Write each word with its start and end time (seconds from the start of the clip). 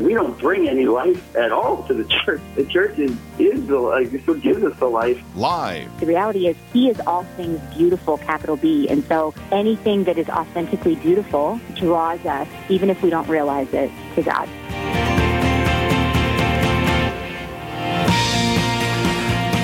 We 0.00 0.12
don't 0.12 0.36
bring 0.38 0.68
any 0.68 0.86
life 0.86 1.36
at 1.36 1.52
all 1.52 1.84
to 1.84 1.94
the 1.94 2.04
church. 2.24 2.40
The 2.56 2.64
church 2.64 2.98
is, 2.98 3.16
is 3.38 3.66
the 3.66 3.78
life. 3.78 4.12
It's 4.12 4.26
what 4.26 4.40
gives 4.40 4.62
us 4.64 4.76
the 4.78 4.86
life. 4.86 5.22
Live. 5.36 6.00
The 6.00 6.06
reality 6.06 6.48
is, 6.48 6.56
He 6.72 6.88
is 6.90 7.00
all 7.06 7.22
things 7.36 7.60
beautiful, 7.76 8.18
capital 8.18 8.56
B. 8.56 8.88
And 8.88 9.04
so 9.04 9.32
anything 9.52 10.04
that 10.04 10.18
is 10.18 10.28
authentically 10.28 10.96
beautiful 10.96 11.60
draws 11.76 12.24
us, 12.26 12.48
even 12.68 12.90
if 12.90 13.02
we 13.02 13.10
don't 13.10 13.28
realize 13.28 13.72
it, 13.72 13.90
to 14.16 14.22
God. 14.22 14.48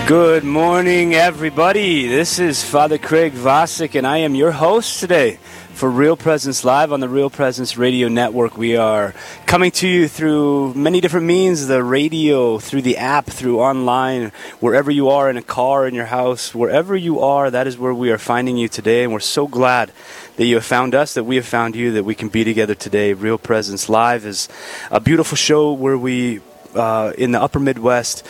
Good 0.06 0.42
morning, 0.42 1.14
everybody. 1.14 2.08
This 2.08 2.38
is 2.40 2.64
Father 2.64 2.98
Craig 2.98 3.32
Vasek, 3.32 3.94
and 3.96 4.06
I 4.06 4.18
am 4.18 4.34
your 4.34 4.50
host 4.50 4.98
today 4.98 5.38
for 5.80 5.88
Real 5.88 6.14
Presence 6.14 6.62
Live 6.62 6.92
on 6.92 7.00
the 7.00 7.08
Real 7.08 7.30
Presence 7.30 7.78
Radio 7.78 8.08
Network. 8.08 8.58
We 8.58 8.76
are 8.76 9.14
coming 9.46 9.70
to 9.70 9.88
you 9.88 10.08
through 10.08 10.74
many 10.74 11.00
different 11.00 11.24
means 11.24 11.68
the 11.68 11.82
radio, 11.82 12.58
through 12.58 12.82
the 12.82 12.98
app, 12.98 13.24
through 13.24 13.60
online, 13.60 14.30
wherever 14.58 14.90
you 14.90 15.08
are 15.08 15.30
in 15.30 15.38
a 15.38 15.42
car, 15.42 15.88
in 15.88 15.94
your 15.94 16.04
house, 16.04 16.54
wherever 16.54 16.94
you 16.94 17.20
are, 17.20 17.50
that 17.50 17.66
is 17.66 17.78
where 17.78 17.94
we 17.94 18.10
are 18.10 18.18
finding 18.18 18.58
you 18.58 18.68
today. 18.68 19.04
And 19.04 19.12
we're 19.14 19.20
so 19.20 19.48
glad 19.48 19.90
that 20.36 20.44
you 20.44 20.56
have 20.56 20.66
found 20.66 20.94
us, 20.94 21.14
that 21.14 21.24
we 21.24 21.36
have 21.36 21.46
found 21.46 21.74
you, 21.74 21.92
that 21.92 22.04
we 22.04 22.14
can 22.14 22.28
be 22.28 22.44
together 22.44 22.74
today. 22.74 23.14
Real 23.14 23.38
Presence 23.38 23.88
Live 23.88 24.26
is 24.26 24.50
a 24.90 25.00
beautiful 25.00 25.36
show 25.36 25.72
where 25.72 25.96
we, 25.96 26.40
uh, 26.74 27.14
in 27.16 27.32
the 27.32 27.40
upper 27.40 27.58
Midwest, 27.58 28.22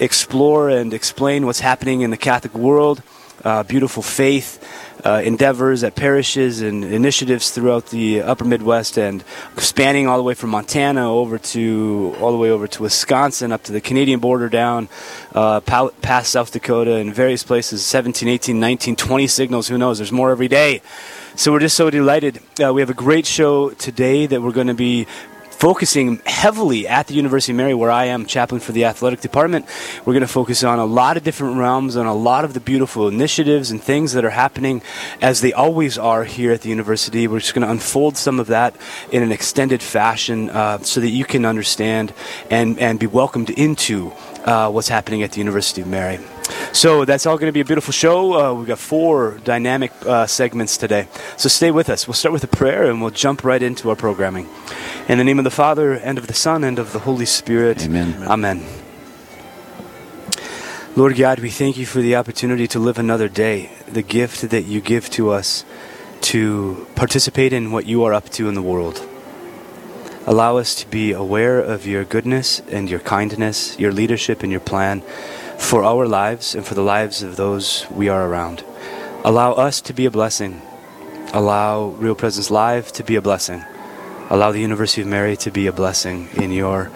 explore 0.00 0.70
and 0.70 0.92
explain 0.92 1.46
what's 1.46 1.60
happening 1.60 2.00
in 2.00 2.10
the 2.10 2.16
Catholic 2.16 2.54
world, 2.54 3.00
uh, 3.44 3.62
beautiful 3.62 4.02
faith 4.02 4.60
uh, 5.06 5.20
endeavors 5.20 5.84
at 5.84 5.94
parishes 5.94 6.62
and 6.62 6.84
initiatives 6.84 7.52
throughout 7.52 7.86
the 7.86 8.20
upper 8.22 8.44
Midwest 8.44 8.98
and 8.98 9.22
spanning 9.56 10.08
all 10.08 10.16
the 10.16 10.22
way 10.24 10.34
from 10.34 10.50
Montana 10.50 11.08
over 11.08 11.38
to 11.38 12.16
all 12.20 12.32
the 12.32 12.38
way 12.38 12.50
over 12.50 12.66
to 12.66 12.82
Wisconsin, 12.82 13.52
up 13.52 13.62
to 13.64 13.72
the 13.72 13.80
Canadian 13.80 14.18
border 14.18 14.48
down, 14.48 14.88
uh, 15.32 15.60
past 15.60 16.32
South 16.32 16.50
Dakota 16.50 16.96
and 16.96 17.14
various 17.14 17.44
places 17.44 17.86
17, 17.86 18.28
18, 18.28 18.58
19, 18.58 18.96
20 18.96 19.26
signals, 19.28 19.68
who 19.68 19.78
knows? 19.78 19.98
There's 19.98 20.10
more 20.10 20.32
every 20.32 20.48
day. 20.48 20.82
So 21.36 21.52
we're 21.52 21.60
just 21.60 21.76
so 21.76 21.88
delighted. 21.88 22.40
Uh, 22.60 22.74
we 22.74 22.80
have 22.80 22.90
a 22.90 22.94
great 22.94 23.26
show 23.26 23.70
today 23.70 24.26
that 24.26 24.42
we're 24.42 24.50
going 24.50 24.66
to 24.66 24.74
be 24.74 25.06
focusing 25.58 26.20
heavily 26.26 26.86
at 26.86 27.06
the 27.06 27.14
University 27.14 27.52
of 27.52 27.56
Mary, 27.56 27.72
where 27.72 27.90
I 27.90 28.06
am 28.06 28.26
chaplain 28.26 28.60
for 28.60 28.72
the 28.72 28.84
athletic 28.84 29.20
department. 29.20 29.66
We're 30.04 30.12
going 30.12 30.20
to 30.20 30.28
focus 30.28 30.62
on 30.62 30.78
a 30.78 30.84
lot 30.84 31.16
of 31.16 31.24
different 31.24 31.56
realms, 31.56 31.96
on 31.96 32.04
a 32.04 32.14
lot 32.14 32.44
of 32.44 32.52
the 32.52 32.60
beautiful 32.60 33.08
initiatives 33.08 33.70
and 33.70 33.82
things 33.82 34.12
that 34.12 34.24
are 34.24 34.30
happening 34.30 34.82
as 35.22 35.40
they 35.40 35.54
always 35.54 35.96
are 35.96 36.24
here 36.24 36.52
at 36.52 36.60
the 36.60 36.68
university. 36.68 37.26
We're 37.26 37.40
just 37.40 37.54
going 37.54 37.66
to 37.66 37.70
unfold 37.70 38.18
some 38.18 38.38
of 38.38 38.48
that 38.48 38.76
in 39.10 39.22
an 39.22 39.32
extended 39.32 39.82
fashion 39.82 40.50
uh, 40.50 40.78
so 40.80 41.00
that 41.00 41.08
you 41.08 41.24
can 41.24 41.46
understand 41.46 42.12
and, 42.50 42.78
and 42.78 43.00
be 43.00 43.06
welcomed 43.06 43.48
into 43.48 44.12
uh, 44.44 44.70
what's 44.70 44.88
happening 44.88 45.22
at 45.22 45.32
the 45.32 45.38
University 45.38 45.80
of 45.80 45.88
Mary. 45.88 46.20
So 46.72 47.04
that's 47.06 47.26
all 47.26 47.38
going 47.38 47.48
to 47.48 47.52
be 47.52 47.60
a 47.60 47.64
beautiful 47.64 47.92
show. 47.92 48.34
Uh, 48.34 48.54
we've 48.54 48.66
got 48.66 48.78
four 48.78 49.38
dynamic 49.42 49.92
uh, 50.04 50.26
segments 50.26 50.76
today. 50.76 51.08
So 51.36 51.48
stay 51.48 51.70
with 51.70 51.88
us. 51.88 52.06
We'll 52.06 52.14
start 52.14 52.34
with 52.34 52.44
a 52.44 52.48
prayer 52.48 52.84
and 52.90 53.00
we'll 53.00 53.10
jump 53.10 53.42
right 53.42 53.62
into 53.62 53.88
our 53.88 53.96
programming. 53.96 54.48
In 55.08 55.18
the 55.18 55.24
name 55.24 55.38
of 55.38 55.44
the 55.44 55.52
Father, 55.52 55.92
and 55.92 56.18
of 56.18 56.26
the 56.26 56.34
Son, 56.34 56.64
and 56.64 56.80
of 56.80 56.92
the 56.92 56.98
Holy 56.98 57.26
Spirit. 57.26 57.84
Amen. 57.84 58.24
Amen. 58.24 58.64
Lord 60.96 61.16
God, 61.16 61.38
we 61.38 61.48
thank 61.48 61.76
you 61.76 61.86
for 61.86 62.00
the 62.00 62.16
opportunity 62.16 62.66
to 62.66 62.80
live 62.80 62.98
another 62.98 63.28
day, 63.28 63.70
the 63.86 64.02
gift 64.02 64.50
that 64.50 64.62
you 64.62 64.80
give 64.80 65.08
to 65.10 65.30
us 65.30 65.64
to 66.22 66.88
participate 66.96 67.52
in 67.52 67.70
what 67.70 67.86
you 67.86 68.02
are 68.02 68.12
up 68.12 68.30
to 68.30 68.48
in 68.48 68.54
the 68.56 68.62
world. 68.62 69.00
Allow 70.26 70.56
us 70.56 70.74
to 70.74 70.88
be 70.88 71.12
aware 71.12 71.60
of 71.60 71.86
your 71.86 72.02
goodness 72.02 72.58
and 72.68 72.90
your 72.90 72.98
kindness, 72.98 73.78
your 73.78 73.92
leadership 73.92 74.42
and 74.42 74.50
your 74.50 74.60
plan 74.60 75.02
for 75.56 75.84
our 75.84 76.08
lives 76.08 76.52
and 76.52 76.66
for 76.66 76.74
the 76.74 76.82
lives 76.82 77.22
of 77.22 77.36
those 77.36 77.86
we 77.92 78.08
are 78.08 78.28
around. 78.28 78.64
Allow 79.24 79.52
us 79.52 79.80
to 79.82 79.92
be 79.92 80.04
a 80.04 80.10
blessing. 80.10 80.62
Allow 81.32 81.90
Real 81.90 82.16
Presence 82.16 82.50
Live 82.50 82.90
to 82.94 83.04
be 83.04 83.14
a 83.14 83.22
blessing. 83.22 83.62
Allow 84.28 84.50
the 84.50 84.60
University 84.60 85.02
of 85.02 85.08
Mary 85.08 85.36
to 85.38 85.52
be 85.52 85.68
a 85.68 85.72
blessing 85.72 86.28
in 86.34 86.50
your 86.50 86.90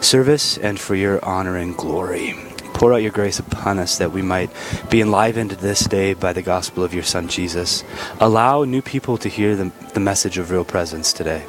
service 0.00 0.58
and 0.58 0.78
for 0.78 0.94
your 0.94 1.24
honor 1.24 1.56
and 1.56 1.74
glory. 1.74 2.34
Pour 2.74 2.92
out 2.92 3.02
your 3.02 3.10
grace 3.10 3.38
upon 3.38 3.78
us 3.78 3.96
that 3.96 4.12
we 4.12 4.20
might 4.20 4.50
be 4.90 5.00
enlivened 5.00 5.52
this 5.52 5.86
day 5.86 6.12
by 6.12 6.34
the 6.34 6.42
gospel 6.42 6.84
of 6.84 6.92
your 6.92 7.02
Son 7.02 7.28
Jesus. 7.28 7.84
Allow 8.20 8.64
new 8.64 8.82
people 8.82 9.16
to 9.18 9.30
hear 9.30 9.56
the, 9.56 9.72
the 9.94 10.00
message 10.00 10.36
of 10.36 10.50
Real 10.50 10.64
Presence 10.64 11.12
today. 11.12 11.46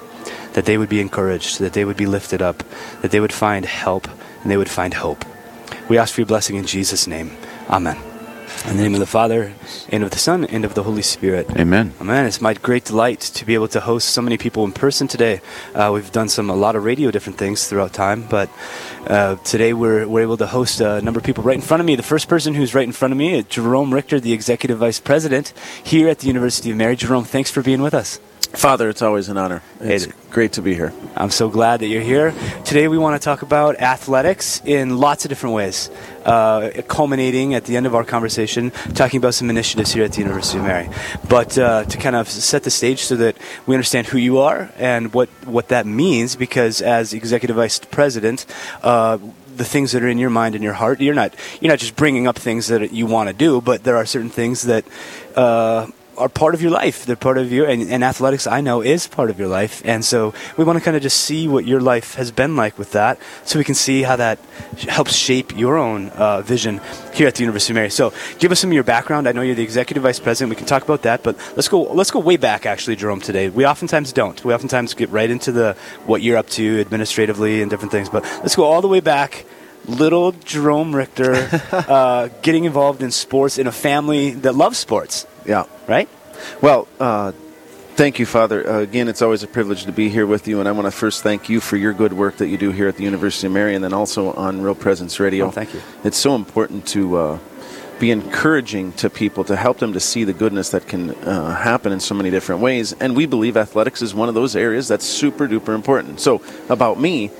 That 0.53 0.65
they 0.65 0.77
would 0.77 0.87
be 0.87 1.01
encouraged, 1.01 1.59
that 1.59 1.73
they 1.73 1.83
would 1.83 1.97
be 1.97 2.05
lifted 2.05 2.41
up, 2.41 2.63
that 3.01 3.11
they 3.11 3.19
would 3.19 3.33
find 3.33 3.65
help, 3.65 4.07
and 4.41 4.49
they 4.49 4.57
would 4.57 4.69
find 4.69 4.93
hope. 4.93 5.25
We 5.89 5.97
ask 5.97 6.13
for 6.13 6.21
your 6.21 6.27
blessing 6.27 6.55
in 6.55 6.65
Jesus' 6.65 7.07
name. 7.07 7.35
Amen. 7.69 8.14
In 8.65 8.77
the 8.77 8.83
name 8.83 8.93
of 8.93 8.99
the 8.99 9.05
Father, 9.05 9.53
and 9.89 10.03
of 10.03 10.11
the 10.11 10.17
Son, 10.17 10.45
and 10.45 10.65
of 10.65 10.73
the 10.73 10.83
Holy 10.83 11.01
Spirit. 11.01 11.49
Amen. 11.55 11.93
Amen. 12.01 12.25
It's 12.25 12.41
my 12.41 12.53
great 12.53 12.85
delight 12.85 13.19
to 13.21 13.45
be 13.45 13.53
able 13.53 13.67
to 13.69 13.79
host 13.79 14.09
so 14.09 14.21
many 14.21 14.37
people 14.37 14.65
in 14.65 14.71
person 14.71 15.07
today. 15.07 15.41
Uh, 15.73 15.91
we've 15.93 16.11
done 16.11 16.29
some 16.29 16.49
a 16.49 16.55
lot 16.55 16.75
of 16.75 16.83
radio 16.83 17.11
different 17.11 17.37
things 17.37 17.67
throughout 17.67 17.93
time, 17.93 18.25
but 18.29 18.49
uh, 19.07 19.35
today 19.37 19.73
we're, 19.73 20.07
we're 20.07 20.21
able 20.21 20.37
to 20.37 20.47
host 20.47 20.81
a 20.81 21.01
number 21.01 21.19
of 21.19 21.23
people 21.23 21.43
right 21.43 21.55
in 21.55 21.61
front 21.61 21.81
of 21.81 21.87
me. 21.87 21.95
The 21.95 22.03
first 22.03 22.27
person 22.27 22.53
who's 22.53 22.73
right 22.73 22.85
in 22.85 22.91
front 22.91 23.11
of 23.11 23.17
me 23.17 23.35
is 23.35 23.45
Jerome 23.45 23.93
Richter, 23.93 24.19
the 24.19 24.33
Executive 24.33 24.79
Vice 24.79 24.99
President 24.99 25.53
here 25.83 26.09
at 26.09 26.19
the 26.19 26.27
University 26.27 26.71
of 26.71 26.77
Mary. 26.77 26.95
Jerome, 26.95 27.25
thanks 27.25 27.51
for 27.51 27.61
being 27.61 27.81
with 27.81 27.93
us. 27.93 28.19
Father, 28.55 28.89
it's 28.89 29.01
always 29.01 29.27
an 29.27 29.37
honor. 29.37 29.61
It's 29.81 30.07
great 30.31 30.53
to 30.53 30.61
be 30.61 30.73
here. 30.73 30.93
I'm 31.15 31.29
so 31.29 31.49
glad 31.49 31.81
that 31.81 31.87
you're 31.87 32.01
here. 32.01 32.33
Today, 32.63 32.87
we 32.87 32.97
want 32.97 33.21
to 33.21 33.23
talk 33.23 33.41
about 33.41 33.79
athletics 33.81 34.61
in 34.65 34.97
lots 34.97 35.25
of 35.25 35.29
different 35.29 35.55
ways, 35.55 35.89
uh, 36.23 36.71
culminating 36.87 37.53
at 37.53 37.65
the 37.65 37.75
end 37.75 37.85
of 37.85 37.93
our 37.93 38.05
conversation, 38.05 38.71
talking 38.93 39.17
about 39.17 39.33
some 39.33 39.49
initiatives 39.49 39.91
here 39.91 40.05
at 40.05 40.13
the 40.13 40.21
University 40.21 40.57
of 40.57 40.63
Mary. 40.63 40.89
But 41.27 41.57
uh, 41.57 41.83
to 41.83 41.97
kind 41.97 42.15
of 42.15 42.29
set 42.29 42.63
the 42.63 42.71
stage 42.71 42.99
so 42.99 43.17
that 43.17 43.37
we 43.65 43.75
understand 43.75 44.07
who 44.07 44.17
you 44.17 44.39
are 44.39 44.71
and 44.77 45.13
what, 45.13 45.29
what 45.45 45.67
that 45.67 45.85
means, 45.85 46.35
because 46.35 46.81
as 46.81 47.13
Executive 47.13 47.57
Vice 47.57 47.79
President, 47.79 48.45
uh, 48.83 49.17
the 49.57 49.65
things 49.65 49.91
that 49.93 50.03
are 50.03 50.07
in 50.07 50.17
your 50.17 50.29
mind 50.29 50.55
and 50.55 50.63
your 50.63 50.73
heart. 50.73 50.99
You're 50.99 51.15
not 51.15 51.33
you're 51.61 51.71
not 51.71 51.79
just 51.79 51.95
bringing 51.95 52.27
up 52.27 52.37
things 52.37 52.67
that 52.67 52.91
you 52.91 53.05
want 53.05 53.29
to 53.29 53.33
do, 53.33 53.61
but 53.61 53.85
there 53.85 53.95
are 53.95 54.05
certain 54.05 54.29
things 54.29 54.63
that 54.63 54.85
uh, 55.35 55.87
are 56.17 56.29
part 56.29 56.53
of 56.53 56.61
your 56.61 56.71
life. 56.71 57.05
They're 57.05 57.15
part 57.15 57.37
of 57.37 57.51
you, 57.51 57.65
and, 57.65 57.89
and, 57.89 58.03
athletics 58.03 58.47
I 58.47 58.61
know 58.61 58.81
is 58.81 59.07
part 59.07 59.29
of 59.29 59.39
your 59.39 59.47
life. 59.47 59.81
And 59.85 60.03
so 60.03 60.33
we 60.57 60.63
want 60.63 60.77
to 60.79 60.83
kind 60.83 60.95
of 60.95 61.03
just 61.03 61.21
see 61.21 61.47
what 61.47 61.65
your 61.65 61.81
life 61.81 62.15
has 62.15 62.31
been 62.31 62.55
like 62.55 62.77
with 62.77 62.91
that, 62.91 63.19
so 63.43 63.59
we 63.59 63.65
can 63.65 63.75
see 63.75 64.03
how 64.03 64.15
that 64.15 64.39
helps 64.87 65.15
shape 65.15 65.55
your 65.57 65.77
own 65.77 66.09
uh, 66.09 66.41
vision 66.41 66.81
here 67.13 67.27
at 67.27 67.35
the 67.35 67.41
University 67.41 67.73
of 67.73 67.75
Mary. 67.75 67.89
So 67.89 68.13
give 68.39 68.51
us 68.51 68.59
some 68.59 68.69
of 68.69 68.73
your 68.73 68.83
background. 68.83 69.27
I 69.27 69.31
know 69.31 69.41
you're 69.41 69.55
the 69.55 69.63
executive 69.63 70.03
vice 70.03 70.19
president. 70.19 70.49
We 70.49 70.55
can 70.55 70.65
talk 70.65 70.83
about 70.83 71.03
that, 71.03 71.23
but 71.23 71.37
let's 71.55 71.67
go. 71.67 71.81
Let's 71.81 72.11
go 72.11 72.19
way 72.19 72.37
back, 72.37 72.65
actually, 72.65 72.95
Jerome. 72.95 73.21
Today 73.21 73.49
we 73.49 73.65
oftentimes 73.65 74.13
don't. 74.13 74.43
We 74.43 74.53
oftentimes 74.53 74.93
get 74.93 75.09
right 75.09 75.29
into 75.29 75.51
the 75.51 75.75
what 76.05 76.21
you're 76.21 76.37
up 76.37 76.49
to 76.51 76.79
administratively 76.79 77.61
and 77.61 77.69
different 77.69 77.91
things. 77.91 78.09
But 78.09 78.23
let's 78.41 78.55
go 78.55 78.63
all 78.63 78.81
the 78.81 78.87
way 78.87 78.99
back 78.99 79.45
little 79.87 80.31
Jerome 80.31 80.95
Richter 80.95 81.49
uh, 81.71 82.29
getting 82.41 82.65
involved 82.65 83.03
in 83.03 83.11
sports 83.11 83.57
in 83.57 83.67
a 83.67 83.71
family 83.71 84.31
that 84.31 84.55
loves 84.55 84.77
sports. 84.77 85.27
Yeah. 85.45 85.65
Right? 85.87 86.09
Well, 86.61 86.87
uh, 86.99 87.31
thank 87.95 88.19
you, 88.19 88.25
Father. 88.25 88.67
Uh, 88.67 88.79
again, 88.79 89.07
it's 89.07 89.21
always 89.21 89.43
a 89.43 89.47
privilege 89.47 89.85
to 89.85 89.91
be 89.91 90.09
here 90.09 90.25
with 90.25 90.47
you, 90.47 90.59
and 90.59 90.67
I 90.67 90.71
want 90.71 90.85
to 90.85 90.91
first 90.91 91.23
thank 91.23 91.49
you 91.49 91.59
for 91.59 91.77
your 91.77 91.93
good 91.93 92.13
work 92.13 92.37
that 92.37 92.47
you 92.47 92.57
do 92.57 92.71
here 92.71 92.87
at 92.87 92.97
the 92.97 93.03
University 93.03 93.47
of 93.47 93.53
Mary 93.53 93.75
and 93.75 93.83
then 93.83 93.93
also 93.93 94.33
on 94.33 94.61
Real 94.61 94.75
Presence 94.75 95.19
Radio. 95.19 95.45
Oh, 95.45 95.51
thank 95.51 95.73
you. 95.73 95.81
It's 96.03 96.17
so 96.17 96.35
important 96.35 96.87
to. 96.87 97.17
Uh, 97.17 97.39
be 97.99 98.11
encouraging 98.11 98.91
to 98.93 99.09
people 99.09 99.43
to 99.45 99.55
help 99.55 99.77
them 99.77 99.93
to 99.93 99.99
see 99.99 100.23
the 100.23 100.33
goodness 100.33 100.71
that 100.71 100.87
can 100.87 101.11
uh, 101.11 101.55
happen 101.55 101.91
in 101.91 101.99
so 101.99 102.13
many 102.13 102.29
different 102.29 102.61
ways. 102.61 102.93
And 102.93 103.15
we 103.15 103.25
believe 103.25 103.55
athletics 103.55 104.01
is 104.01 104.13
one 104.13 104.27
of 104.27 104.35
those 104.35 104.55
areas 104.55 104.87
that's 104.87 105.05
super 105.05 105.47
duper 105.47 105.73
important. 105.73 106.19
So, 106.19 106.41
about 106.67 106.99
me, 106.99 107.31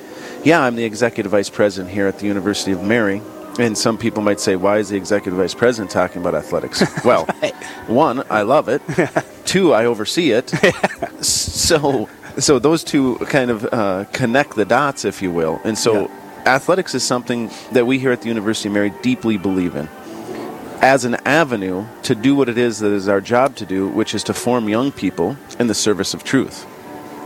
yeah, 0.44 0.62
I'm 0.62 0.76
the 0.76 0.86
executive 0.86 1.32
vice 1.32 1.50
president 1.50 1.94
here 1.94 2.08
at 2.08 2.20
the 2.20 2.28
University 2.28 2.72
of 2.72 2.84
Mary. 2.84 3.22
And 3.58 3.78
some 3.78 3.98
people 3.98 4.22
might 4.22 4.40
say, 4.40 4.56
why 4.56 4.80
is 4.80 4.90
the 4.90 4.98
executive 4.98 5.38
vice 5.38 5.54
president 5.54 5.92
talking 5.92 6.22
about 6.22 6.36
athletics? 6.36 6.84
Well, 7.06 7.26
right. 7.42 7.54
one, 7.88 8.24
I 8.30 8.42
love 8.42 8.68
it. 8.68 8.82
two, 9.46 9.74
I 9.74 9.86
oversee 9.86 10.32
it. 10.32 10.50
so, 11.24 12.10
so 12.38 12.58
those 12.58 12.84
two 12.84 13.18
kind 13.30 13.52
of 13.52 13.66
uh, 13.72 14.06
connect 14.12 14.56
the 14.56 14.66
dots, 14.66 15.06
if 15.06 15.22
you 15.22 15.32
will. 15.32 15.62
And 15.64 15.78
so, 15.78 16.08
yeah. 16.08 16.56
athletics 16.56 16.96
is 16.96 17.04
something 17.04 17.52
that 17.72 17.86
we 17.86 18.00
here 18.00 18.12
at 18.12 18.22
the 18.22 18.28
University 18.28 18.70
of 18.70 18.74
Mary 18.74 18.92
deeply 19.02 19.38
believe 19.38 19.76
in 19.76 19.88
as 20.82 21.06
an 21.06 21.16
avenue 21.26 21.86
to 22.04 22.14
do 22.14 22.36
what 22.36 22.50
it 22.50 22.58
is 22.58 22.80
that 22.80 22.92
is 22.92 23.08
our 23.08 23.22
job 23.22 23.56
to 23.56 23.66
do, 23.66 23.88
which 23.88 24.14
is 24.14 24.24
to 24.24 24.34
form 24.34 24.70
young 24.70 24.92
people 24.92 25.36
in 25.60 25.68
the 25.68 25.74
service 25.74 26.14
of 26.14 26.24
truth. 26.24 26.68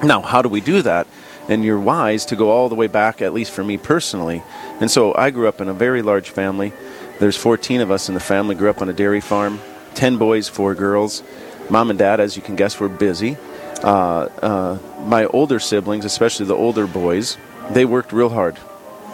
Now, 0.04 0.22
how 0.22 0.42
do 0.42 0.48
we 0.48 0.62
do 0.62 0.82
that? 0.82 1.08
And 1.50 1.66
you're 1.66 1.80
wise 1.80 2.26
to 2.28 2.36
go 2.36 2.52
all 2.52 2.70
the 2.70 2.76
way 2.76 2.88
back, 2.88 3.22
at 3.22 3.34
least 3.34 3.52
for 3.52 3.64
me 3.64 3.78
personally. 3.78 4.44
And 4.80 4.90
so 4.90 5.14
I 5.16 5.32
grew 5.32 5.48
up 5.48 5.60
in 5.60 5.68
a 5.68 5.74
very 5.74 6.02
large 6.02 6.30
family. 6.30 6.72
There's 7.20 7.36
14 7.36 7.82
of 7.82 7.92
us 7.92 8.08
in 8.08 8.14
the 8.14 8.22
family. 8.22 8.56
Grew 8.56 8.70
up 8.70 8.82
on 8.82 8.88
a 8.88 8.94
dairy 8.94 9.20
farm, 9.20 9.60
10 9.96 10.18
boys, 10.18 10.48
four 10.48 10.76
girls. 10.76 11.24
Mom 11.70 11.90
and 11.90 12.00
dad, 12.00 12.20
as 12.20 12.36
you 12.36 12.42
can 12.42 12.56
guess, 12.56 12.80
were 12.80 12.88
busy. 12.88 13.36
Uh, 13.84 14.30
uh, 14.42 14.78
my 15.06 15.26
older 15.26 15.60
siblings, 15.60 16.06
especially 16.06 16.46
the 16.46 16.56
older 16.56 16.86
boys, 16.86 17.38
they 17.72 17.84
worked 17.84 18.14
real 18.14 18.30
hard. 18.30 18.58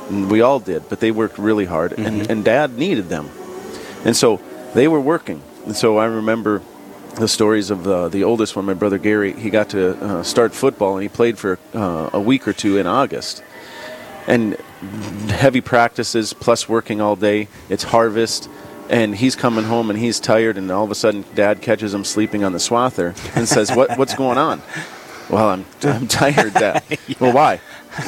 And 0.10 0.30
we 0.30 0.42
all 0.42 0.60
did, 0.60 0.88
but 0.90 1.00
they 1.00 1.12
worked 1.12 1.38
really 1.38 1.66
hard, 1.66 1.94
and, 1.94 2.30
and 2.30 2.46
dad 2.46 2.78
needed 2.78 3.10
them. 3.10 3.30
And 4.04 4.16
so 4.16 4.40
they 4.74 4.88
were 4.88 5.02
working. 5.02 5.42
And 5.66 5.76
so 5.76 5.98
I 5.98 6.06
remember 6.06 6.62
the 7.16 7.28
stories 7.28 7.70
of 7.70 7.88
uh, 7.88 8.10
the 8.10 8.24
oldest 8.24 8.56
one, 8.56 8.66
my 8.66 8.74
brother 8.74 8.98
Gary. 8.98 9.34
He 9.34 9.50
got 9.50 9.70
to 9.70 9.98
uh, 10.04 10.24
start 10.24 10.54
football, 10.54 10.96
and 10.96 11.04
he 11.04 11.10
played 11.10 11.38
for 11.38 11.60
uh, 11.74 12.10
a 12.14 12.20
week 12.20 12.48
or 12.48 12.54
two 12.54 12.78
in 12.78 12.88
August. 12.88 13.44
And 14.28 14.58
heavy 15.30 15.62
practices 15.62 16.34
plus 16.34 16.68
working 16.68 17.00
all 17.00 17.16
day. 17.16 17.48
It's 17.70 17.84
harvest, 17.84 18.50
and 18.90 19.16
he's 19.16 19.36
coming 19.36 19.66
home 19.66 19.90
and 19.90 19.98
he's 20.00 20.20
tired, 20.20 20.58
and 20.58 20.72
all 20.72 20.84
of 20.84 20.92
a 20.92 20.96
sudden, 20.96 21.26
Dad 21.36 21.62
catches 21.62 21.94
him 21.94 22.04
sleeping 22.04 22.44
on 22.44 22.52
the 22.52 22.58
swather 22.60 23.16
and 23.36 23.48
says, 23.48 23.72
"What 23.76 23.98
what's 23.98 24.16
going 24.16 24.38
on?" 24.38 24.62
Well, 25.30 25.50
I'm 25.50 25.66
I'm 25.84 26.08
tired, 26.08 26.54
Dad. 26.54 26.84
Well, 27.20 27.34
why? 27.34 27.62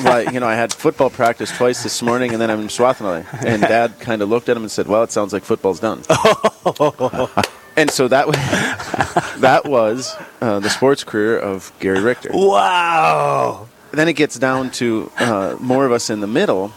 Well, 0.03 0.33
you 0.33 0.39
know, 0.39 0.47
I 0.47 0.55
had 0.55 0.73
football 0.73 1.09
practice 1.09 1.55
twice 1.55 1.81
this 1.81 2.01
morning, 2.01 2.33
and 2.33 2.41
then 2.41 2.49
I'm 2.51 2.67
swathing. 2.67 3.25
And 3.45 3.61
Dad 3.61 3.99
kind 3.99 4.21
of 4.21 4.27
looked 4.29 4.49
at 4.49 4.57
him 4.57 4.63
and 4.63 4.71
said, 4.71 4.87
"Well, 4.87 5.03
it 5.03 5.11
sounds 5.11 5.33
like 5.33 5.43
football's 5.43 5.79
done." 5.79 6.03
and 7.77 7.89
so 7.89 8.07
that 8.09 8.27
was 8.27 8.35
that 9.41 9.61
was 9.65 10.15
uh, 10.41 10.59
the 10.59 10.69
sports 10.69 11.03
career 11.05 11.39
of 11.39 11.71
Gary 11.79 12.01
Richter. 12.01 12.29
Wow. 12.33 13.67
Then 13.91 14.07
it 14.09 14.13
gets 14.13 14.37
down 14.37 14.71
to 14.71 15.09
uh, 15.17 15.55
more 15.59 15.85
of 15.85 15.91
us 15.93 16.09
in 16.09 16.19
the 16.19 16.27
middle. 16.27 16.71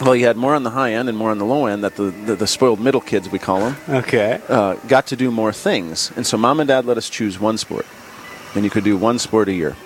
Well, 0.00 0.16
you 0.16 0.26
had 0.26 0.36
more 0.36 0.54
on 0.54 0.64
the 0.64 0.70
high 0.70 0.92
end 0.94 1.08
and 1.08 1.16
more 1.16 1.30
on 1.30 1.38
the 1.38 1.44
low 1.46 1.66
end. 1.66 1.82
That 1.84 1.96
the 1.96 2.10
the, 2.26 2.36
the 2.36 2.46
spoiled 2.46 2.80
middle 2.80 3.00
kids 3.00 3.28
we 3.30 3.38
call 3.38 3.60
them 3.60 3.76
Okay. 3.88 4.40
uh, 4.48 4.74
got 4.88 5.06
to 5.08 5.16
do 5.16 5.30
more 5.30 5.52
things. 5.52 6.12
And 6.16 6.26
so 6.26 6.36
mom 6.36 6.60
and 6.60 6.68
dad 6.68 6.84
let 6.84 6.96
us 6.98 7.08
choose 7.08 7.38
one 7.40 7.56
sport. 7.56 7.86
And 8.54 8.64
you 8.64 8.70
could 8.70 8.84
do 8.84 8.96
one 8.98 9.18
sport 9.18 9.48
a 9.48 9.52
year. 9.52 9.76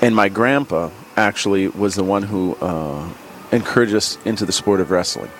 And 0.00 0.14
my 0.14 0.28
grandpa 0.28 0.90
actually 1.16 1.66
was 1.68 1.94
the 1.96 2.04
one 2.04 2.22
who 2.22 2.54
uh, 2.60 3.08
encouraged 3.50 3.94
us 3.94 4.18
into 4.24 4.46
the 4.46 4.52
sport 4.52 4.80
of 4.80 4.90
wrestling. 4.92 5.30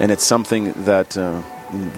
And 0.00 0.10
it's 0.10 0.24
something 0.24 0.72
that 0.84 1.16
uh, 1.18 1.42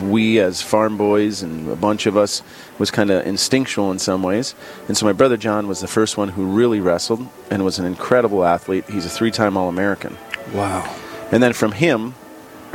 we, 0.02 0.38
as 0.40 0.62
farm 0.62 0.96
boys 0.96 1.42
and 1.42 1.68
a 1.70 1.76
bunch 1.76 2.06
of 2.06 2.16
us, 2.16 2.42
was 2.78 2.90
kind 2.90 3.10
of 3.10 3.26
instinctual 3.26 3.90
in 3.90 3.98
some 3.98 4.22
ways. 4.22 4.54
And 4.88 4.96
so 4.96 5.06
my 5.06 5.12
brother 5.12 5.36
John 5.36 5.68
was 5.68 5.80
the 5.80 5.88
first 5.88 6.16
one 6.16 6.28
who 6.30 6.44
really 6.44 6.80
wrestled 6.80 7.26
and 7.50 7.64
was 7.64 7.78
an 7.78 7.84
incredible 7.84 8.44
athlete. 8.44 8.84
He's 8.88 9.06
a 9.06 9.10
three 9.10 9.30
time 9.30 9.56
All 9.56 9.68
American. 9.68 10.16
Wow. 10.52 10.96
And 11.30 11.42
then 11.42 11.52
from 11.52 11.72
him 11.72 12.14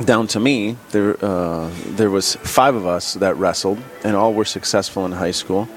down 0.03 0.27
to 0.27 0.39
me, 0.39 0.77
there 0.91 1.23
uh, 1.23 1.69
there 1.85 2.09
was 2.09 2.35
five 2.35 2.75
of 2.75 2.85
us 2.85 3.13
that 3.15 3.35
wrestled, 3.37 3.81
and 4.03 4.15
all 4.15 4.33
were 4.33 4.45
successful 4.45 5.05
in 5.05 5.11
high 5.13 5.31
school. 5.31 5.67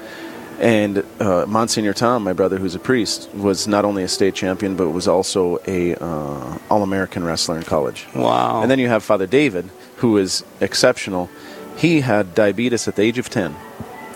And 0.59 1.05
uh, 1.21 1.45
Monsignor 1.47 1.93
Tom, 1.93 2.25
my 2.25 2.33
brother, 2.33 2.57
who's 2.57 2.75
a 2.75 2.79
priest, 2.79 3.29
was 3.33 3.65
not 3.65 3.85
only 3.85 4.03
a 4.03 4.09
state 4.09 4.35
champion, 4.35 4.75
but 4.75 4.89
was 4.89 5.07
also 5.07 5.59
a 5.65 5.95
uh, 5.95 6.57
All 6.69 6.83
American 6.83 7.23
wrestler 7.23 7.55
in 7.55 7.63
college. 7.63 8.07
Wow. 8.13 8.61
And 8.61 8.69
then 8.69 8.77
you 8.77 8.89
have 8.89 9.01
Father 9.01 9.25
David, 9.25 9.69
who 9.99 10.17
is 10.17 10.43
exceptional. 10.61 11.29
He 11.77 12.01
had 12.01 12.35
diabetes 12.35 12.87
at 12.87 12.95
the 12.95 13.01
age 13.03 13.17
of 13.17 13.29
10. 13.29 13.55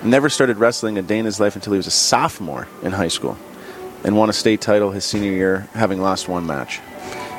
Never 0.03 0.29
started 0.29 0.57
wrestling 0.57 0.97
a 0.97 1.01
day 1.01 1.19
in 1.19 1.25
his 1.25 1.39
life 1.39 1.55
until 1.55 1.73
he 1.73 1.77
was 1.77 1.87
a 1.87 1.91
sophomore 1.91 2.67
in 2.81 2.91
high 2.91 3.07
school 3.07 3.37
and 4.03 4.17
won 4.17 4.29
a 4.29 4.33
state 4.33 4.59
title 4.59 4.91
his 4.91 5.05
senior 5.05 5.31
year, 5.31 5.67
having 5.73 6.01
lost 6.01 6.27
one 6.27 6.45
match. 6.45 6.81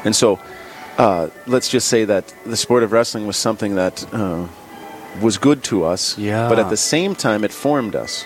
And 0.05 0.17
so, 0.17 0.39
uh, 0.97 1.29
let's 1.47 1.69
just 1.69 1.89
say 1.89 2.05
that 2.07 2.33
the 2.47 2.57
sport 2.57 2.83
of 2.83 2.93
wrestling 2.93 3.27
was 3.27 3.37
something 3.37 3.75
that 3.75 4.07
uh, 4.15 4.47
was 5.21 5.37
good 5.37 5.63
to 5.65 5.85
us, 5.85 6.17
Yeah. 6.17 6.49
but 6.49 6.59
at 6.59 6.71
the 6.71 6.77
same 6.77 7.15
time, 7.15 7.45
it 7.45 7.53
formed 7.53 7.95
us, 7.95 8.25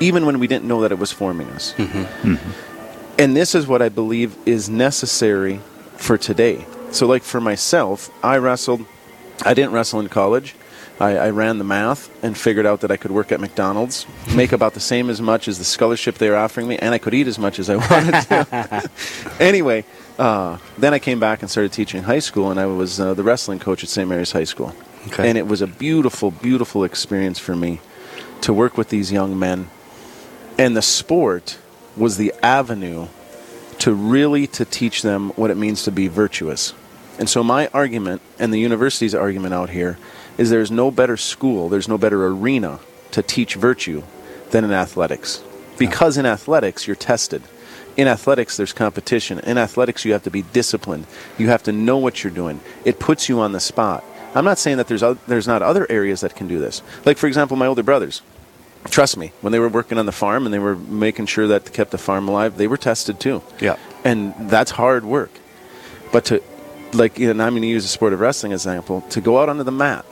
even 0.00 0.26
when 0.26 0.38
we 0.40 0.46
didn't 0.48 0.66
know 0.66 0.80
that 0.80 0.90
it 0.92 0.98
was 0.98 1.12
forming 1.12 1.48
us. 1.50 1.74
And 3.18 3.36
this 3.36 3.54
is 3.54 3.66
what 3.66 3.82
I 3.82 3.88
believe 3.90 4.34
is 4.46 4.68
necessary 4.70 5.60
for 5.96 6.16
today. 6.16 6.64
So, 6.90 7.06
like 7.06 7.22
for 7.22 7.40
myself, 7.40 8.10
I 8.24 8.38
wrestled. 8.38 8.84
I 9.44 9.54
didn't 9.54 9.72
wrestle 9.72 10.00
in 10.00 10.08
college. 10.08 10.54
I, 11.00 11.16
I 11.16 11.30
ran 11.30 11.56
the 11.56 11.64
math 11.64 12.10
and 12.22 12.36
figured 12.36 12.66
out 12.66 12.82
that 12.82 12.90
I 12.90 12.98
could 12.98 13.10
work 13.10 13.32
at 13.32 13.40
McDonald's, 13.40 14.06
make 14.34 14.52
about 14.52 14.74
the 14.74 14.80
same 14.80 15.08
as 15.08 15.20
much 15.22 15.48
as 15.48 15.56
the 15.56 15.64
scholarship 15.64 16.16
they 16.16 16.28
were 16.28 16.36
offering 16.36 16.68
me, 16.68 16.76
and 16.76 16.92
I 16.94 16.98
could 16.98 17.14
eat 17.14 17.26
as 17.26 17.38
much 17.38 17.58
as 17.58 17.70
I 17.70 17.76
wanted 17.90 18.20
to. 18.28 18.90
anyway, 19.40 19.86
uh, 20.18 20.58
then 20.76 20.92
I 20.92 20.98
came 20.98 21.18
back 21.18 21.40
and 21.40 21.50
started 21.50 21.72
teaching 21.72 22.02
high 22.02 22.18
school, 22.18 22.50
and 22.50 22.60
I 22.60 22.66
was 22.66 23.00
uh, 23.00 23.14
the 23.14 23.22
wrestling 23.22 23.58
coach 23.58 23.82
at 23.82 23.88
St. 23.88 24.06
Mary's 24.06 24.32
High 24.32 24.44
School. 24.44 24.74
Okay. 25.06 25.26
And 25.26 25.38
it 25.38 25.46
was 25.46 25.62
a 25.62 25.66
beautiful, 25.66 26.30
beautiful 26.30 26.84
experience 26.84 27.38
for 27.38 27.56
me 27.56 27.80
to 28.42 28.52
work 28.52 28.76
with 28.76 28.90
these 28.90 29.10
young 29.10 29.38
men. 29.38 29.70
And 30.58 30.76
the 30.76 30.82
sport 30.82 31.58
was 31.96 32.18
the 32.18 32.34
avenue 32.42 33.08
to 33.78 33.94
really 33.94 34.46
to 34.46 34.66
teach 34.66 35.00
them 35.00 35.30
what 35.30 35.50
it 35.50 35.56
means 35.56 35.84
to 35.84 35.90
be 35.90 36.08
virtuous. 36.08 36.74
And 37.20 37.28
so 37.28 37.44
my 37.44 37.68
argument 37.68 38.22
and 38.38 38.52
the 38.52 38.58
university's 38.58 39.14
argument 39.14 39.54
out 39.54 39.70
here 39.70 39.98
is 40.38 40.50
there's 40.50 40.70
no 40.70 40.90
better 40.90 41.16
school, 41.16 41.68
there's 41.68 41.86
no 41.86 41.98
better 41.98 42.26
arena 42.26 42.80
to 43.12 43.22
teach 43.22 43.54
virtue 43.54 44.02
than 44.50 44.64
in 44.64 44.72
athletics. 44.72 45.44
Because 45.78 46.16
in 46.16 46.26
athletics 46.26 46.86
you're 46.86 46.96
tested. 46.96 47.42
In 47.96 48.08
athletics 48.08 48.56
there's 48.56 48.72
competition. 48.72 49.38
In 49.40 49.58
athletics 49.58 50.04
you 50.04 50.12
have 50.12 50.24
to 50.24 50.30
be 50.30 50.42
disciplined. 50.42 51.06
You 51.38 51.50
have 51.50 51.62
to 51.64 51.72
know 51.72 51.98
what 51.98 52.24
you're 52.24 52.32
doing. 52.32 52.60
It 52.84 52.98
puts 52.98 53.28
you 53.28 53.38
on 53.40 53.52
the 53.52 53.60
spot. 53.60 54.02
I'm 54.34 54.44
not 54.44 54.58
saying 54.58 54.78
that 54.78 54.88
there's 54.88 55.04
there's 55.26 55.46
not 55.46 55.62
other 55.62 55.86
areas 55.90 56.22
that 56.22 56.34
can 56.34 56.48
do 56.48 56.58
this. 56.58 56.82
Like 57.04 57.18
for 57.18 57.26
example 57.26 57.56
my 57.56 57.66
older 57.66 57.82
brothers 57.82 58.22
trust 58.88 59.16
me, 59.16 59.32
when 59.40 59.52
they 59.52 59.58
were 59.58 59.68
working 59.68 59.98
on 59.98 60.06
the 60.06 60.12
farm 60.12 60.46
and 60.46 60.54
they 60.54 60.58
were 60.58 60.76
making 60.76 61.26
sure 61.26 61.46
that 61.48 61.66
they 61.66 61.70
kept 61.70 61.90
the 61.90 61.98
farm 61.98 62.28
alive, 62.28 62.56
they 62.56 62.66
were 62.66 62.76
tested 62.76 63.20
too. 63.20 63.42
Yeah. 63.60 63.76
And 64.04 64.34
that's 64.48 64.70
hard 64.70 65.04
work. 65.04 65.30
But 66.12 66.24
to, 66.26 66.42
like, 66.92 67.18
you 67.18 67.32
know, 67.32 67.44
I'm 67.44 67.52
going 67.52 67.62
to 67.62 67.68
use 67.68 67.84
the 67.84 67.88
sport 67.88 68.12
of 68.12 68.20
wrestling 68.20 68.52
as 68.52 68.66
an 68.66 68.72
example, 68.72 69.02
to 69.10 69.20
go 69.20 69.40
out 69.40 69.48
onto 69.48 69.62
the 69.62 69.72
mat 69.72 70.04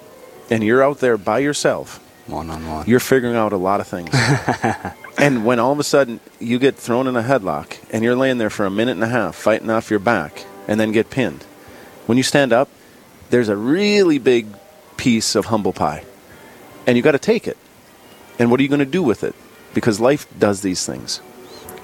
and 0.50 0.62
you're 0.62 0.82
out 0.82 0.98
there 1.00 1.16
by 1.19 1.40
yourself, 1.40 1.98
One 2.26 2.48
on 2.50 2.66
one. 2.66 2.86
you're 2.86 3.00
figuring 3.00 3.36
out 3.36 3.52
a 3.52 3.56
lot 3.56 3.80
of 3.80 3.86
things. 3.86 4.10
and 5.19 5.44
when 5.44 5.58
all 5.58 5.72
of 5.72 5.78
a 5.78 5.84
sudden 5.84 6.20
you 6.38 6.58
get 6.58 6.76
thrown 6.76 7.06
in 7.06 7.16
a 7.16 7.22
headlock 7.22 7.76
and 7.92 8.02
you're 8.04 8.16
laying 8.16 8.38
there 8.38 8.50
for 8.50 8.64
a 8.66 8.70
minute 8.70 8.92
and 8.92 9.04
a 9.04 9.08
half 9.08 9.34
fighting 9.36 9.70
off 9.70 9.91
your 9.91 9.98
back 9.98 10.44
and 10.67 10.79
then 10.79 10.93
get 10.93 11.10
pinned, 11.10 11.43
when 12.06 12.17
you 12.17 12.22
stand 12.24 12.53
up, 12.53 12.69
there's 13.31 13.48
a 13.48 13.56
really 13.56 14.19
big 14.19 14.46
piece 14.96 15.34
of 15.34 15.46
humble 15.46 15.72
pie. 15.72 16.05
And 16.86 16.96
you 16.96 17.03
got 17.03 17.12
to 17.12 17.19
take 17.19 17.46
it. 17.46 17.58
And 18.38 18.50
what 18.50 18.60
are 18.60 18.62
you 18.62 18.69
going 18.70 18.79
to 18.79 18.86
do 18.86 19.03
with 19.03 19.22
it? 19.24 19.34
Because 19.74 20.00
life 20.00 20.26
does 20.38 20.62
these 20.62 20.86
things. 20.86 21.20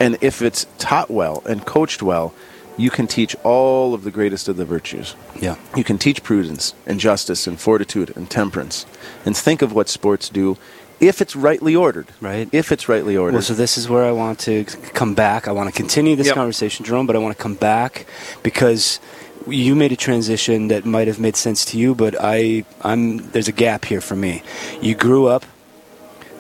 And 0.01 0.17
if 0.23 0.41
it's 0.41 0.67
taught 0.79 1.11
well 1.11 1.43
and 1.47 1.67
coached 1.67 2.03
well, 2.03 2.33
you 2.77 2.91
can 2.91 3.07
teach 3.07 3.37
all 3.45 3.95
of 3.95 4.03
the 4.05 4.11
greatest 4.11 4.49
of 4.49 4.57
the 4.57 4.65
virtues. 4.65 5.15
Yeah. 5.41 5.57
You 5.77 5.85
can 5.85 5.99
teach 5.99 6.23
prudence 6.23 6.75
and 6.87 6.99
justice 6.99 7.47
and 7.47 7.61
fortitude 7.61 8.17
and 8.17 8.29
temperance. 8.31 8.85
And 9.25 9.37
think 9.37 9.63
of 9.63 9.73
what 9.73 9.89
sports 9.89 10.29
do 10.29 10.57
if 11.01 11.21
it's 11.21 11.37
rightly 11.37 11.75
ordered. 11.75 12.07
Right. 12.21 12.49
If 12.53 12.73
it's 12.73 12.89
rightly 12.89 13.17
ordered. 13.17 13.35
Well, 13.35 13.43
so 13.43 13.55
this 13.55 13.77
is 13.77 13.89
where 13.89 14.05
I 14.05 14.13
want 14.13 14.39
to 14.41 14.65
come 14.65 15.15
back. 15.15 15.49
I 15.49 15.53
want 15.53 15.69
to 15.69 15.75
continue 15.75 16.17
this 16.17 16.29
Yep. 16.29 16.37
conversation, 16.37 16.85
Jerome, 16.85 17.07
but 17.07 17.17
I 17.17 17.19
want 17.19 17.37
to 17.37 17.43
come 17.43 17.55
back 17.55 18.07
because 18.43 19.01
you 19.47 19.75
made 19.75 19.93
a 19.93 19.97
transition 19.97 20.69
that 20.69 20.85
might 20.85 21.07
have 21.07 21.19
made 21.21 21.37
sense 21.37 21.65
to 21.67 21.79
you, 21.79 21.95
but 21.95 22.15
I, 22.19 22.65
I'm 22.81 23.19
there's 23.33 23.49
a 23.49 23.53
gap 23.53 23.85
here 23.85 24.01
for 24.01 24.17
me. 24.17 24.43
You 24.81 24.95
grew 24.95 25.27
up, 25.27 25.45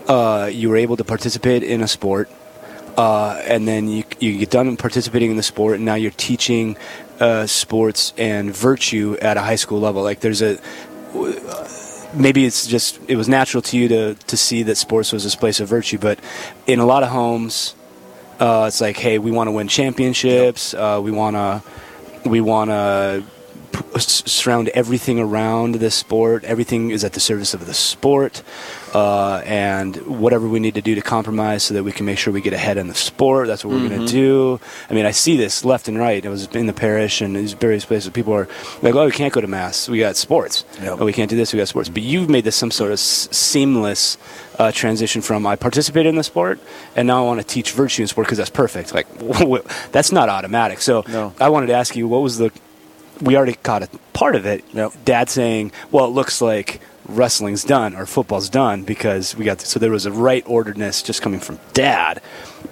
uh, 0.08 0.48
you 0.52 0.70
were 0.70 0.76
able 0.76 0.96
to 0.96 1.04
participate 1.04 1.62
in 1.62 1.82
a 1.82 1.88
sport, 1.88 2.30
uh, 2.96 3.40
and 3.44 3.66
then 3.66 3.88
you 3.88 4.04
you 4.20 4.38
get 4.38 4.50
done 4.50 4.76
participating 4.76 5.30
in 5.30 5.36
the 5.36 5.42
sport, 5.42 5.76
and 5.76 5.84
now 5.84 5.94
you're 5.94 6.10
teaching 6.12 6.76
uh, 7.20 7.46
sports 7.46 8.12
and 8.16 8.54
virtue 8.54 9.16
at 9.20 9.36
a 9.36 9.40
high 9.40 9.56
school 9.56 9.80
level. 9.80 10.02
Like 10.02 10.20
there's 10.20 10.42
a 10.42 10.58
maybe 12.14 12.44
it's 12.44 12.66
just 12.66 12.98
it 13.08 13.16
was 13.16 13.28
natural 13.28 13.62
to 13.62 13.76
you 13.76 13.88
to 13.88 14.14
to 14.14 14.36
see 14.36 14.62
that 14.64 14.76
sports 14.76 15.12
was 15.12 15.24
this 15.24 15.36
place 15.36 15.60
of 15.60 15.68
virtue 15.68 15.98
but 15.98 16.18
in 16.66 16.78
a 16.78 16.86
lot 16.86 17.02
of 17.02 17.08
homes 17.08 17.74
uh, 18.40 18.64
it's 18.68 18.80
like 18.80 18.96
hey 18.96 19.18
we 19.18 19.30
want 19.30 19.48
to 19.48 19.52
win 19.52 19.68
championships 19.68 20.74
uh, 20.74 21.00
we 21.02 21.10
want 21.10 21.34
to 21.36 21.62
we 22.28 22.40
want 22.40 22.70
to 22.70 23.24
surround 24.00 24.68
everything 24.68 25.18
around 25.18 25.76
the 25.76 25.90
sport. 25.90 26.44
Everything 26.44 26.90
is 26.90 27.04
at 27.04 27.12
the 27.12 27.20
service 27.20 27.54
of 27.54 27.66
the 27.66 27.74
sport, 27.74 28.42
uh, 28.94 29.42
and 29.44 29.96
whatever 30.06 30.46
we 30.48 30.60
need 30.60 30.74
to 30.74 30.82
do 30.82 30.94
to 30.94 31.00
compromise 31.00 31.62
so 31.62 31.74
that 31.74 31.82
we 31.82 31.92
can 31.92 32.06
make 32.06 32.18
sure 32.18 32.32
we 32.32 32.40
get 32.40 32.52
ahead 32.52 32.76
in 32.76 32.88
the 32.88 32.94
sport. 32.94 33.46
That's 33.46 33.64
what 33.64 33.74
we're 33.74 33.88
going 33.88 34.00
to 34.06 34.12
do. 34.12 34.60
I 34.90 34.94
mean, 34.94 35.06
I 35.06 35.10
see 35.12 35.36
this 35.36 35.64
left 35.64 35.88
and 35.88 35.98
right. 35.98 36.24
I 36.24 36.28
was 36.28 36.46
in 36.48 36.66
the 36.66 36.72
parish 36.72 37.20
and 37.20 37.34
these 37.36 37.52
various 37.54 37.84
places. 37.84 38.10
People 38.10 38.32
are 38.34 38.48
like, 38.82 38.94
"Oh, 38.94 39.06
we 39.06 39.12
can't 39.12 39.32
go 39.32 39.40
to 39.40 39.46
mass. 39.46 39.88
We 39.88 39.98
got 39.98 40.16
sports. 40.16 40.64
Yep. 40.82 40.98
Oh, 41.00 41.04
we 41.04 41.12
can't 41.12 41.30
do 41.30 41.36
this. 41.36 41.52
We 41.52 41.58
got 41.58 41.68
sports." 41.68 41.88
But 41.88 42.02
you've 42.02 42.28
made 42.28 42.44
this 42.44 42.56
some 42.56 42.70
sort 42.70 42.90
of 42.90 42.94
s- 42.94 43.28
seamless 43.30 44.18
uh, 44.58 44.70
transition 44.72 45.20
from 45.22 45.46
I 45.46 45.56
participated 45.56 46.10
in 46.10 46.14
the 46.16 46.22
sport 46.22 46.60
and 46.94 47.08
now 47.08 47.22
I 47.24 47.26
want 47.26 47.40
to 47.40 47.46
teach 47.46 47.72
virtue 47.72 48.02
in 48.02 48.08
sport 48.08 48.26
because 48.28 48.38
that's 48.38 48.50
perfect. 48.50 48.94
Like 48.94 49.06
that's 49.92 50.12
not 50.12 50.28
automatic. 50.28 50.80
So 50.80 51.04
No. 51.08 51.32
I 51.40 51.48
wanted 51.48 51.66
to 51.68 51.72
ask 51.74 51.96
you, 51.96 52.06
what 52.08 52.22
was 52.22 52.38
the? 52.38 52.50
We 53.20 53.36
already 53.36 53.54
caught 53.54 53.82
a 53.82 53.88
part 54.12 54.34
of 54.36 54.46
it. 54.46 54.64
Yep. 54.72 54.92
Dad 55.04 55.30
saying, 55.30 55.72
"Well, 55.90 56.06
it 56.06 56.08
looks 56.08 56.40
like 56.40 56.80
wrestling's 57.06 57.64
done 57.64 57.94
or 57.94 58.06
football's 58.06 58.48
done 58.48 58.82
because 58.82 59.36
we 59.36 59.44
got." 59.44 59.60
So 59.60 59.78
there 59.78 59.90
was 59.90 60.06
a 60.06 60.12
right 60.12 60.44
orderedness 60.46 61.02
just 61.04 61.22
coming 61.22 61.40
from 61.40 61.58
Dad. 61.72 62.20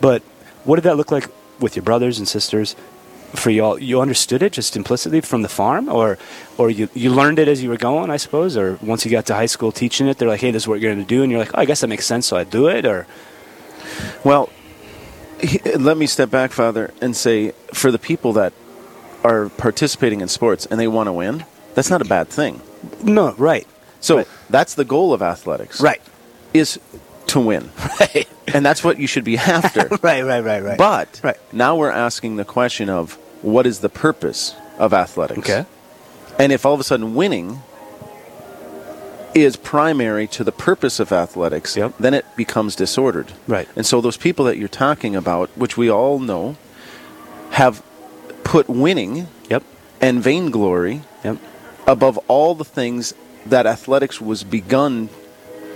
But 0.00 0.22
what 0.64 0.76
did 0.76 0.84
that 0.84 0.96
look 0.96 1.10
like 1.10 1.28
with 1.60 1.76
your 1.76 1.84
brothers 1.84 2.18
and 2.18 2.26
sisters? 2.26 2.74
For 3.34 3.48
y'all, 3.48 3.78
you 3.78 4.00
understood 4.00 4.42
it 4.42 4.52
just 4.52 4.76
implicitly 4.76 5.22
from 5.22 5.40
the 5.40 5.48
farm, 5.48 5.88
or, 5.88 6.18
or 6.58 6.68
you, 6.68 6.90
you 6.92 7.08
learned 7.10 7.38
it 7.38 7.48
as 7.48 7.62
you 7.62 7.70
were 7.70 7.78
going, 7.78 8.10
I 8.10 8.18
suppose, 8.18 8.58
or 8.58 8.78
once 8.82 9.06
you 9.06 9.10
got 9.10 9.24
to 9.26 9.34
high 9.34 9.46
school 9.46 9.72
teaching 9.72 10.06
it, 10.06 10.18
they're 10.18 10.28
like, 10.28 10.42
"Hey, 10.42 10.50
this 10.50 10.64
is 10.64 10.68
what 10.68 10.80
you're 10.80 10.92
going 10.92 11.02
to 11.02 11.08
do," 11.08 11.22
and 11.22 11.30
you're 11.32 11.40
like, 11.40 11.50
"Oh, 11.54 11.60
I 11.62 11.64
guess 11.64 11.80
that 11.80 11.86
makes 11.86 12.04
sense, 12.04 12.26
so 12.26 12.36
I 12.36 12.44
do 12.44 12.68
it," 12.68 12.84
or 12.84 13.06
Well, 14.22 14.50
let 15.76 15.96
me 15.96 16.06
step 16.06 16.30
back, 16.30 16.52
Father, 16.52 16.92
and 17.00 17.16
say 17.16 17.52
for 17.72 17.90
the 17.90 17.98
people 17.98 18.32
that 18.34 18.52
are 19.24 19.48
participating 19.50 20.20
in 20.20 20.28
sports 20.28 20.66
and 20.66 20.78
they 20.80 20.88
want 20.88 21.06
to 21.06 21.12
win, 21.12 21.44
that's 21.74 21.90
not 21.90 22.00
a 22.02 22.04
bad 22.04 22.28
thing. 22.28 22.60
no, 23.02 23.32
right, 23.38 23.66
So 24.00 24.16
Right. 24.16 24.28
that's 24.50 24.74
the 24.74 24.84
goal 24.84 25.12
of 25.14 25.22
athletics. 25.22 25.80
right, 25.80 26.00
Is 26.52 26.78
to 27.28 27.40
win. 27.40 27.70
right, 28.00 28.28
And 28.52 28.66
that's 28.66 28.82
what 28.82 28.98
you 28.98 29.06
should 29.06 29.24
be 29.24 29.38
after. 29.38 29.88
right, 30.02 30.22
right, 30.24 30.42
right, 30.44 30.62
right. 30.62 30.78
But 30.78 31.20
Right. 31.22 31.36
now 31.52 31.76
we're 31.76 31.90
asking 31.92 32.36
the 32.36 32.44
question 32.44 32.88
of 32.90 33.14
what 33.42 33.66
is 33.66 33.78
the 33.80 33.88
purpose 33.88 34.54
of 34.78 34.92
athletics? 34.92 35.38
okay, 35.48 35.64
And 36.38 36.52
if 36.52 36.66
all 36.66 36.74
of 36.74 36.80
a 36.80 36.84
sudden 36.84 37.14
winning 37.14 37.62
is 39.34 39.56
primary 39.56 40.26
to 40.26 40.44
the 40.44 40.52
purpose 40.52 41.00
of 41.00 41.10
athletics, 41.12 41.74
Yep. 41.76 41.94
then 41.98 42.12
it 42.12 42.26
becomes 42.36 42.76
disordered. 42.76 43.32
Right. 43.46 43.66
And 43.76 43.86
so 43.86 44.00
those 44.02 44.16
people 44.18 44.44
that 44.44 44.58
you're 44.58 44.68
talking 44.68 45.16
about, 45.16 45.48
which 45.56 45.76
we 45.78 45.90
all 45.90 46.18
know, 46.18 46.56
have 47.52 47.82
put 48.52 48.68
winning 48.68 49.26
yep, 49.48 49.62
and 49.98 50.22
vainglory 50.22 51.00
yep, 51.24 51.38
above 51.86 52.18
all 52.28 52.54
the 52.54 52.66
things 52.66 53.14
that 53.46 53.64
athletics 53.66 54.20
was 54.20 54.44
begun 54.44 55.08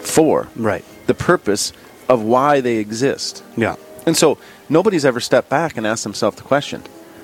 for. 0.03 0.47
right, 0.55 0.85
The 1.07 1.15
purpose 1.15 1.73
of 2.07 2.23
why 2.23 2.61
they 2.61 2.77
exist. 2.77 3.43
yeah, 3.57 3.77
And 4.05 4.15
so 4.15 4.37
nobody's 4.69 5.07
ever 5.07 5.21
stepped 5.21 5.49
back 5.49 5.79
and 5.79 5.87
asked 5.87 6.05
themselves 6.05 6.37
the 6.37 6.43
question 6.43 6.83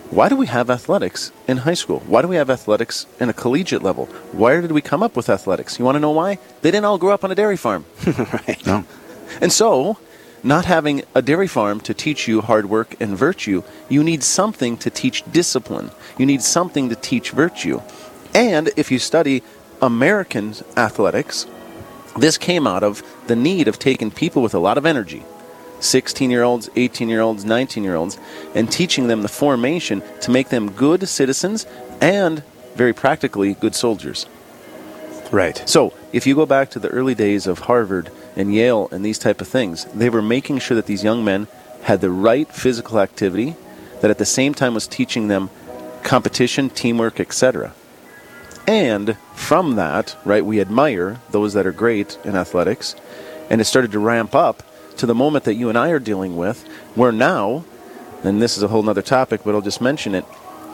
why 0.09 0.31
do 0.31 0.37
we 0.37 0.47
have 0.47 0.71
athletics 0.71 1.33
in 1.47 1.59
high 1.59 1.75
school? 1.83 2.01
Why 2.07 2.23
do 2.23 2.29
we 2.29 2.37
have 2.37 2.49
athletics 2.49 3.07
in 3.21 3.29
a 3.29 3.33
collegiate 3.35 3.83
level? 3.83 4.07
Where 4.33 4.61
did 4.63 4.73
we 4.73 4.81
come 4.81 5.03
up 5.03 5.17
with 5.17 5.29
athletics? 5.29 5.79
You 5.79 5.85
want 5.87 5.97
to 5.97 6.01
know 6.01 6.11
why? 6.13 6.39
They 6.63 6.71
didn't 6.71 6.85
all 6.87 6.99
grow 6.99 7.13
up 7.13 7.25
on 7.25 7.31
a 7.31 7.35
dairy 7.35 7.57
farm. 7.59 7.85
right, 8.07 8.61
No. 8.67 8.85
And 9.41 9.51
so, 9.53 9.97
not 10.43 10.65
having 10.65 11.03
a 11.15 11.23
dairy 11.23 11.47
farm 11.47 11.81
to 11.81 11.95
teach 11.95 12.27
you 12.27 12.41
hard 12.41 12.67
work 12.67 12.95
and 13.01 13.17
virtue, 13.17 13.63
you 13.89 14.03
need 14.03 14.23
something 14.23 14.77
to 14.79 14.91
teach 14.91 15.23
discipline. 15.31 15.91
You 16.19 16.27
need 16.27 16.43
something 16.43 16.89
to 16.89 16.97
teach 16.97 17.31
virtue. 17.31 17.81
And 18.35 18.71
if 18.77 18.91
you 18.91 18.99
study 18.99 19.43
American 19.81 20.55
athletics, 20.77 21.47
this 22.17 22.39
came 22.39 22.67
out 22.67 22.83
of 22.83 23.03
the 23.27 23.37
need 23.37 23.69
of 23.69 23.79
taking 23.79 24.11
people 24.11 24.43
with 24.43 24.55
a 24.55 24.59
lot 24.59 24.79
of 24.79 24.87
energy 24.87 25.25
16 25.81 26.31
year 26.31 26.43
olds, 26.43 26.71
18 26.77 27.09
year 27.09 27.21
olds, 27.21 27.45
19 27.45 27.83
year 27.83 27.97
olds, 27.97 28.19
and 28.55 28.71
teaching 28.71 29.09
them 29.09 29.23
the 29.23 29.29
formation 29.29 30.03
to 30.21 30.31
make 30.31 30.49
them 30.49 30.71
good 30.71 31.09
citizens 31.09 31.67
and, 32.01 32.43
very 32.75 32.93
practically, 32.93 33.55
good 33.55 33.75
soldiers. 33.75 34.27
right, 35.33 35.63
So, 35.69 35.93
if 36.13 36.27
you 36.27 36.35
go 36.35 36.47
back 36.47 36.71
to 36.71 36.79
the 36.79 36.89
early 36.89 37.15
days 37.15 37.47
of 37.47 37.61
Harvard 37.61 38.11
and 38.37 38.55
Yale 38.55 38.89
and 38.91 39.05
these 39.05 39.19
type 39.19 39.41
of 39.41 39.49
things, 39.49 39.85
they 39.87 40.11
were 40.11 40.23
making 40.23 40.59
sure 40.59 40.75
that 40.75 40.87
these 40.87 41.05
young 41.05 41.25
men 41.25 41.49
had 41.83 42.01
the 42.01 42.11
right 42.11 42.49
physical 42.53 43.01
activity 43.01 43.57
that 44.01 44.11
at 44.11 44.19
the 44.19 44.27
same 44.27 44.55
time 44.55 44.75
was 44.75 44.87
teaching 44.87 45.29
them 45.29 45.51
competition, 46.03 46.71
teamwork, 46.71 47.21
etc. 47.21 47.73
And 48.67 49.17
from 49.35 49.77
that, 49.77 50.17
right, 50.25 50.45
we 50.45 50.61
admire 50.61 51.21
those 51.31 51.55
that 51.55 51.67
are 51.67 51.73
great 51.73 52.19
in 52.25 52.37
athletics, 52.37 52.95
and 53.51 53.61
it 53.61 53.65
started 53.65 53.93
to 53.93 53.99
ramp 53.99 54.35
up 54.35 54.63
to 54.99 55.07
the 55.07 55.15
moment 55.15 55.45
that 55.45 55.55
you 55.55 55.69
and 55.69 55.79
I 55.79 55.91
are 55.91 55.99
dealing 55.99 56.37
with, 56.37 56.67
where 56.95 57.13
now, 57.13 57.65
and 58.23 58.41
this 58.41 58.57
is 58.57 58.63
a 58.63 58.69
whole 58.69 58.89
other 58.89 59.03
topic, 59.03 59.43
but 59.45 59.55
I'll 59.55 59.61
just 59.61 59.81
mention 59.81 60.15
it, 60.15 60.25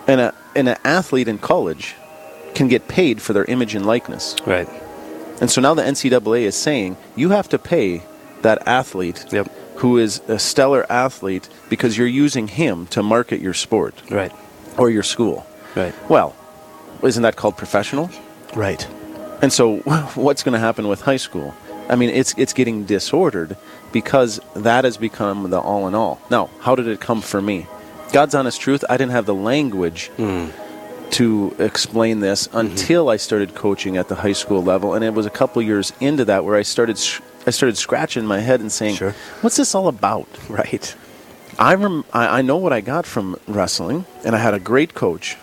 and 0.07 0.21
a, 0.21 0.35
an 0.55 0.69
athlete 0.85 1.29
in 1.29 1.39
college 1.39 1.95
can 2.55 2.69
get 2.69 2.89
paid 2.89 3.23
for 3.23 3.33
their 3.33 3.45
image 3.45 3.75
and 3.75 3.87
likeness. 3.87 4.37
right, 4.47 4.69
And 5.41 5.51
so 5.51 5.61
now 5.61 5.75
the 5.75 5.83
NCAA 5.83 6.43
is 6.43 6.57
saying 6.57 6.97
you 7.17 7.31
have 7.31 7.49
to 7.51 7.59
pay 7.59 8.03
that 8.43 8.67
athlete 8.67 9.27
Yep. 9.31 9.51
who 9.77 9.99
is 9.99 10.21
a 10.29 10.39
stellar 10.39 10.85
athlete 10.91 11.49
because 11.69 11.97
you're 11.97 12.07
using 12.25 12.49
him 12.49 12.87
to 12.89 13.03
market 13.03 13.41
your 13.41 13.55
sport 13.55 13.95
right, 14.11 14.33
or 14.77 14.91
your 14.91 15.03
school. 15.05 15.47
right, 15.77 15.95
Well, 16.09 16.35
isn't 17.03 17.23
that 17.23 17.37
called 17.37 17.57
professional? 17.57 18.11
right, 18.55 18.87
And 19.43 19.53
so 19.53 19.77
what's 20.15 20.43
going 20.43 20.55
to 20.55 20.59
happen 20.59 20.89
with 20.89 21.03
high 21.03 21.19
school? 21.19 21.55
I 21.89 21.97
mean, 21.97 22.11
it's 22.11 22.35
it's 22.37 22.53
getting 22.53 22.85
disordered 22.85 23.57
because 23.93 24.41
that 24.55 24.85
has 24.85 24.97
become 24.99 25.49
the 25.51 25.59
all 25.59 25.89
in 25.89 25.95
all. 25.95 26.21
Now, 26.31 26.51
how 26.61 26.75
did 26.75 26.87
it 26.87 27.01
come 27.01 27.23
for 27.23 27.41
me? 27.41 27.67
God's 28.13 28.35
honest 28.35 28.61
truth, 28.61 28.85
I 28.91 28.97
didn't 28.99 29.13
have 29.13 29.25
the 29.27 29.35
language 29.35 30.09
hmm. 30.17 30.47
To 31.13 31.55
explain 31.59 32.21
this 32.21 32.49
until 32.53 33.09
I 33.09 33.17
started 33.17 33.55
coaching 33.55 33.97
at 33.97 34.09
the 34.09 34.15
high 34.17 34.33
school 34.35 34.63
level, 34.63 34.95
and 34.95 35.05
it 35.05 35.15
was 35.15 35.27
a 35.27 35.31
couple 35.31 35.63
years 35.63 35.93
into 36.01 36.25
that 36.27 36.45
where 36.45 36.57
I 36.57 36.63
started 36.63 36.99
sh- 36.99 37.21
I 37.47 37.51
started 37.51 37.77
scratching 37.79 38.27
my 38.27 38.41
head 38.41 38.61
and 38.61 38.71
saying, 38.71 38.97
Sure. 38.97 39.15
"What's 39.41 39.57
this 39.57 39.75
all 39.75 39.89
about?" 39.89 40.29
right, 40.49 40.95
I, 41.59 41.75
rem- 41.75 42.05
I 42.13 42.39
I 42.39 42.43
know 42.43 42.57
what 42.59 42.73
I 42.73 42.81
got 42.81 43.07
from 43.07 43.37
wrestling, 43.47 44.05
and 44.25 44.35
I 44.37 44.39
had 44.39 44.55
a 44.55 44.61
great 44.61 44.95
coach 44.95 45.37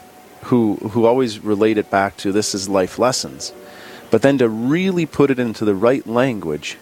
who 0.43 0.75
who 0.91 1.05
always 1.05 1.39
related 1.43 1.89
back 1.89 2.17
to 2.17 2.31
this 2.31 2.53
is 2.53 2.69
life 2.69 2.99
lessons, 2.99 3.51
but 4.11 4.21
then 4.21 4.37
to 4.37 4.47
really 4.47 5.05
put 5.05 5.31
it 5.31 5.39
into 5.39 5.65
the 5.65 5.73
right 5.75 6.05
language 6.05 6.77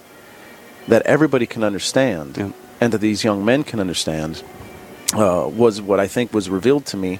that 0.87 1.01
everybody 1.05 1.45
can 1.45 1.63
understand, 1.63 2.35
Yeah. 2.37 2.49
and 2.81 2.91
that 2.91 2.99
these 2.99 3.23
young 3.23 3.45
men 3.45 3.63
can 3.63 3.79
understand, 3.79 4.43
uh, 5.13 5.47
was 5.47 5.81
what 5.81 6.01
I 6.01 6.07
think 6.07 6.33
was 6.33 6.49
revealed 6.49 6.85
to 6.87 6.97
me 6.97 7.19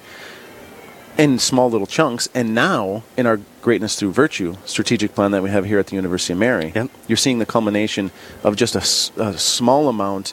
in 1.18 1.38
small 1.38 1.70
little 1.70 1.86
chunks. 1.86 2.28
And 2.34 2.54
now, 2.54 3.02
in 3.16 3.26
our 3.26 3.40
Greatness 3.62 3.96
Through 3.98 4.12
Virtue 4.12 4.56
strategic 4.64 5.14
plan 5.14 5.30
that 5.30 5.42
we 5.42 5.50
have 5.50 5.64
here 5.64 5.78
at 5.78 5.86
the 5.88 5.96
University 5.96 6.32
of 6.32 6.38
Mary, 6.38 6.72
Yep. 6.74 6.90
you're 7.08 7.16
seeing 7.16 7.38
the 7.38 7.46
culmination 7.46 8.10
of 8.42 8.56
just 8.56 8.74
a 8.74 9.38
small 9.38 9.88
amount 9.88 10.32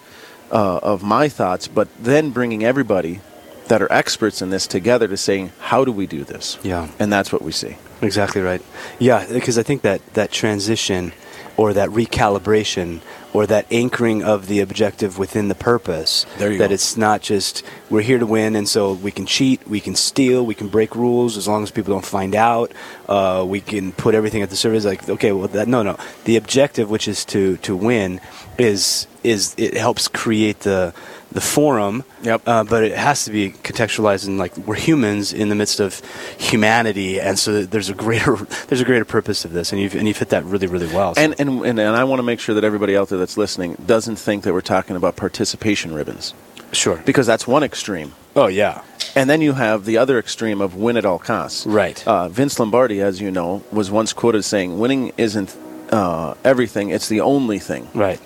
uh, 0.51 0.79
of 0.83 1.01
my 1.03 1.29
thoughts, 1.29 1.67
but 1.67 1.87
then 1.99 2.31
bringing 2.31 2.63
everybody 2.63 3.21
that 3.67 3.81
are 3.81 3.91
experts 3.91 4.41
in 4.41 4.49
this 4.49 4.67
together 4.67 5.07
to 5.07 5.15
saying, 5.15 5.53
how 5.59 5.85
do 5.85 5.91
we 5.93 6.05
do 6.05 6.25
this? 6.25 6.57
Yeah. 6.61 6.89
And 6.99 7.11
that's 7.13 7.31
what 7.31 7.41
we 7.41 7.53
see. 7.53 7.77
Exactly 8.01 8.41
right. 8.41 8.61
Yeah, 8.99 9.25
because 9.31 9.57
I 9.57 9.63
think 9.63 9.83
that 9.83 10.01
that 10.13 10.31
transition 10.31 11.13
or 11.61 11.73
that 11.73 11.89
recalibration 11.89 12.99
or 13.33 13.45
that 13.45 13.67
anchoring 13.69 14.23
of 14.23 14.47
the 14.47 14.59
objective 14.61 15.19
within 15.19 15.47
the 15.47 15.53
purpose. 15.53 16.25
There 16.39 16.51
you 16.51 16.57
that 16.57 16.69
go. 16.69 16.73
it's 16.73 16.97
not 16.97 17.21
just 17.21 17.63
we're 17.87 18.01
here 18.01 18.17
to 18.17 18.25
win, 18.25 18.55
and 18.55 18.67
so 18.67 18.93
we 18.93 19.11
can 19.11 19.27
cheat, 19.27 19.67
we 19.67 19.79
can 19.79 19.95
steal, 19.95 20.43
we 20.43 20.55
can 20.55 20.69
break 20.69 20.95
rules 20.95 21.37
as 21.37 21.47
long 21.47 21.61
as 21.61 21.69
people 21.69 21.93
don't 21.93 22.03
find 22.03 22.33
out. 22.33 22.71
Uh, 23.07 23.45
we 23.47 23.61
can 23.61 23.91
put 23.91 24.15
everything 24.15 24.41
at 24.41 24.49
the 24.49 24.55
service. 24.55 24.85
Like, 24.85 25.07
okay, 25.07 25.33
well, 25.33 25.49
that 25.49 25.67
no, 25.67 25.83
no. 25.83 25.97
The 26.25 26.35
objective, 26.35 26.89
which 26.89 27.07
is 27.07 27.23
to 27.25 27.57
to 27.57 27.75
win, 27.75 28.19
is 28.57 29.05
is 29.23 29.53
it 29.55 29.75
helps 29.75 30.07
create 30.07 30.61
the 30.61 30.95
the 31.31 31.41
forum. 31.41 32.03
Yep. 32.23 32.41
Uh, 32.45 32.63
but 32.63 32.83
it 32.83 32.97
has 32.97 33.25
to 33.25 33.31
be 33.31 33.51
contextualized 33.51 34.27
in 34.27 34.37
like 34.37 34.55
we're 34.57 34.75
humans 34.75 35.31
in 35.33 35.49
the 35.49 35.55
midst 35.55 35.79
of 35.79 36.01
humanity, 36.37 37.19
and 37.19 37.37
so 37.39 37.63
there's 37.63 37.89
a 37.89 37.93
greater 37.93 38.35
there's 38.67 38.81
a 38.81 38.85
greater 38.85 39.05
purpose 39.05 39.45
of 39.45 39.53
this, 39.53 39.71
and 39.71 39.81
you've 39.81 39.95
and 39.95 40.07
you 40.07 40.13
fit 40.13 40.29
that 40.29 40.43
really 40.45 40.67
really 40.67 40.87
well. 40.93 41.15
So- 41.15 41.21
And, 41.21 41.35
and, 41.39 41.65
and, 41.65 41.79
and 41.79 41.95
I 41.95 42.03
want 42.03 42.19
to 42.19 42.23
make 42.23 42.39
sure 42.39 42.55
that 42.55 42.63
everybody 42.63 42.97
out 42.97 43.09
there 43.09 43.19
that's 43.19 43.37
listening 43.37 43.75
doesn't 43.85 44.17
think 44.17 44.43
that 44.43 44.53
we're 44.53 44.61
talking 44.61 44.95
about 44.95 45.15
participation 45.15 45.93
ribbons, 45.93 46.33
sure. 46.71 46.97
because 47.05 47.25
that's 47.27 47.47
one 47.47 47.63
extreme. 47.63 48.13
Oh 48.35 48.47
yeah. 48.47 48.81
And 49.15 49.29
then 49.29 49.41
you 49.41 49.53
have 49.53 49.83
the 49.85 49.97
other 49.97 50.17
extreme 50.17 50.61
of 50.61 50.75
win 50.75 50.95
at 50.95 51.05
all 51.05 51.19
costs. 51.19 51.65
Right. 51.65 52.05
Uh, 52.07 52.29
Vince 52.29 52.57
Lombardi, 52.59 53.01
as 53.01 53.19
you 53.19 53.29
know, 53.29 53.61
was 53.71 53.91
once 53.91 54.13
quoted 54.13 54.43
saying, 54.43 54.79
winning 54.79 55.11
isn't 55.17 55.53
uh, 55.91 56.35
everything, 56.45 56.91
it's 56.91 57.09
the 57.09 57.19
only 57.19 57.59
thing. 57.59 57.89
Right. 57.93 58.21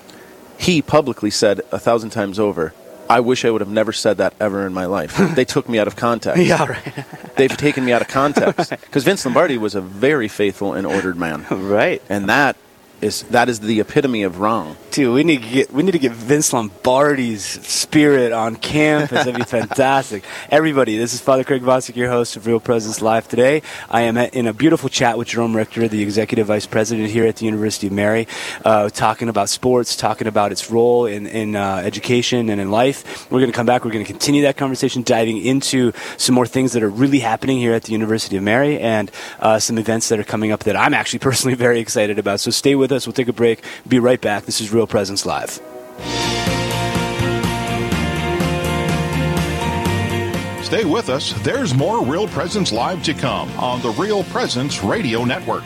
He 0.60 0.84
publicly 0.84 1.32
said 1.32 1.62
a 1.72 1.80
thousand 1.80 2.12
times 2.12 2.38
over, 2.40 2.74
I 3.10 3.20
wish 3.20 3.46
I 3.46 3.52
would 3.52 3.62
have 3.62 3.70
never 3.70 3.94
said 3.94 4.18
that 4.18 4.34
ever 4.40 4.66
in 4.66 4.74
my 4.74 4.86
life. 4.86 5.18
they 5.36 5.46
took 5.56 5.70
me 5.70 5.80
out 5.80 5.88
of 5.88 5.96
context. 5.96 6.42
Yeah, 6.42 6.66
right. 6.66 7.06
They've 7.36 7.56
taken 7.56 7.86
me 7.86 7.92
out 7.92 8.02
of 8.02 8.08
context 8.08 8.70
because 8.82 9.04
Vince 9.04 9.26
Lombardi 9.26 9.58
was 9.58 9.76
a 9.76 9.82
very 9.82 10.28
faithful 10.28 10.74
and 10.74 10.88
ordered 10.88 11.18
man, 11.18 11.46
right. 11.50 12.02
and 12.10 12.30
that 12.30 12.56
is 13.02 13.24
that 13.24 13.50
is 13.50 13.60
the 13.60 13.80
epitome 13.80 14.24
of 14.24 14.40
wrong. 14.40 14.78
Dude, 14.92 15.14
we 15.14 15.24
need 15.24 15.44
to 15.44 15.50
get 15.50 15.74
we 15.74 15.84
need 15.84 15.92
to 15.92 16.00
get 16.00 16.14
Vince 16.14 16.54
Lombardi's 16.54 17.44
spirit 17.44 18.32
on 18.32 18.56
campus. 18.56 19.26
That'd 19.26 19.36
be 19.36 19.44
fantastic. 19.60 20.24
Everybody, 20.50 20.98
this 20.98 21.14
is 21.14 21.22
Father 21.22 21.44
Craig 21.44 21.62
Vasek, 21.62 21.96
your 21.96 22.10
host 22.10 22.36
of 22.38 22.48
Real 22.48 22.60
Presence 22.60 23.02
Live. 23.02 23.28
Today, 23.28 23.62
I 23.90 24.02
am 24.02 24.18
in 24.18 24.48
a 24.48 24.54
beautiful 24.54 24.90
chat 24.90 25.18
with 25.18 25.28
Jerome 25.28 25.56
Richter, 25.56 25.88
the 25.88 26.02
executive 26.02 26.48
vice 26.48 26.66
president 26.66 27.10
here 27.10 27.26
at 27.26 27.36
the 27.38 27.46
University 27.46 27.88
of 27.88 27.94
Mary, 27.94 28.28
uh, 28.64 28.90
talking 28.90 29.30
about 29.30 29.50
sports, 29.50 29.96
talking 29.96 30.28
about 30.28 30.52
its 30.52 30.72
role 30.72 31.06
in 31.06 31.28
in 31.28 31.56
uh, 31.56 31.82
education 31.84 32.50
and 32.50 32.62
in 32.62 32.72
life. 32.72 33.30
We're 33.30 33.40
going 33.40 33.52
to 33.52 33.56
come 33.56 33.66
back. 33.66 33.84
We're 33.84 33.92
going 33.92 34.06
to 34.06 34.12
continue 34.12 34.44
that 34.44 34.58
conversation, 34.58 35.04
diving 35.04 35.38
into 35.38 35.92
some 36.18 36.36
more 36.36 36.48
things 36.48 36.74
that 36.74 36.84
are 36.84 36.90
really 36.90 37.20
happening 37.20 37.58
here 37.58 37.74
at 37.74 37.84
the 37.84 37.92
University 37.92 38.38
of 38.38 38.44
Mary 38.44 38.80
and 38.80 39.12
uh, 39.40 39.60
some 39.60 39.78
events 39.78 40.10
that 40.10 40.20
are 40.20 40.24
coming 40.24 40.52
up 40.52 40.64
that 40.64 40.76
I'm 40.76 40.94
actually 40.94 41.20
personally 41.30 41.56
very 41.56 41.80
excited 41.80 42.18
about. 42.20 42.40
So 42.40 42.52
stay 42.52 42.76
with 42.86 42.92
us. 42.92 43.08
We'll 43.08 43.14
take 43.14 43.28
a 43.28 43.34
break. 43.34 43.64
Be 43.88 43.98
right 43.98 44.22
back. 44.22 44.46
This 44.46 44.62
is 44.62 44.72
Real 44.72 44.86
Presence 44.86 45.26
Live. 45.26 45.60
Stay 50.64 50.86
with 50.86 51.10
us. 51.10 51.34
There's 51.44 51.74
more 51.74 52.06
Real 52.06 52.28
Presence 52.28 52.72
Live 52.72 53.02
to 53.04 53.14
come 53.16 53.50
on 53.58 53.82
the 53.82 53.90
Real 53.90 54.24
Presence 54.26 54.84
Radio 54.84 55.26
Network. 55.26 55.64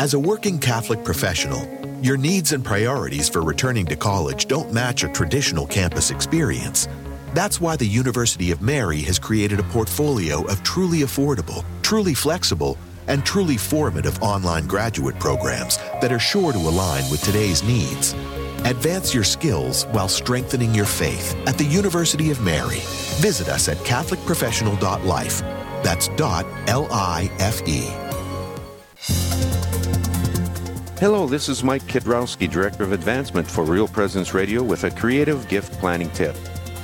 As 0.00 0.14
a 0.14 0.18
working 0.18 0.58
Catholic 0.58 1.04
professional, 1.04 1.60
your 2.02 2.16
needs 2.16 2.52
and 2.52 2.64
priorities 2.64 3.28
for 3.28 3.42
returning 3.42 3.84
to 3.86 3.96
college 3.96 4.46
don't 4.46 4.72
match 4.72 5.04
a 5.04 5.08
traditional 5.08 5.66
campus 5.66 6.10
experience. 6.10 6.88
That's 7.34 7.60
why 7.60 7.76
the 7.76 7.86
University 7.86 8.50
of 8.52 8.62
Mary 8.62 9.00
has 9.02 9.18
created 9.18 9.60
a 9.60 9.64
portfolio 9.64 10.44
of 10.46 10.62
truly 10.62 11.00
affordable, 11.00 11.64
truly 11.82 12.14
flexible, 12.14 12.78
and 13.06 13.24
truly 13.24 13.56
formative 13.56 14.22
online 14.22 14.66
graduate 14.66 15.18
programs 15.18 15.76
that 16.00 16.12
are 16.12 16.18
sure 16.18 16.52
to 16.52 16.58
align 16.58 17.04
with 17.10 17.22
today's 17.22 17.62
needs. 17.62 18.14
Advance 18.64 19.14
your 19.14 19.24
skills 19.24 19.84
while 19.86 20.08
strengthening 20.08 20.74
your 20.74 20.84
faith 20.84 21.34
at 21.46 21.56
the 21.58 21.64
University 21.64 22.30
of 22.30 22.40
Mary. 22.40 22.80
Visit 23.20 23.48
us 23.48 23.68
at 23.68 23.76
CatholicProfessional.life. 23.78 25.40
That's 25.82 26.08
dot 26.08 26.46
L 26.66 26.88
I 26.90 27.30
F 27.38 27.66
E. 27.68 27.88
Hello, 30.98 31.28
this 31.28 31.48
is 31.48 31.62
Mike 31.62 31.84
Kidrowski, 31.84 32.50
Director 32.50 32.82
of 32.82 32.92
Advancement 32.92 33.46
for 33.48 33.64
Real 33.64 33.86
Presence 33.86 34.34
Radio 34.34 34.62
with 34.62 34.84
a 34.84 34.90
creative 34.90 35.46
gift 35.48 35.72
planning 35.74 36.10
tip. 36.10 36.34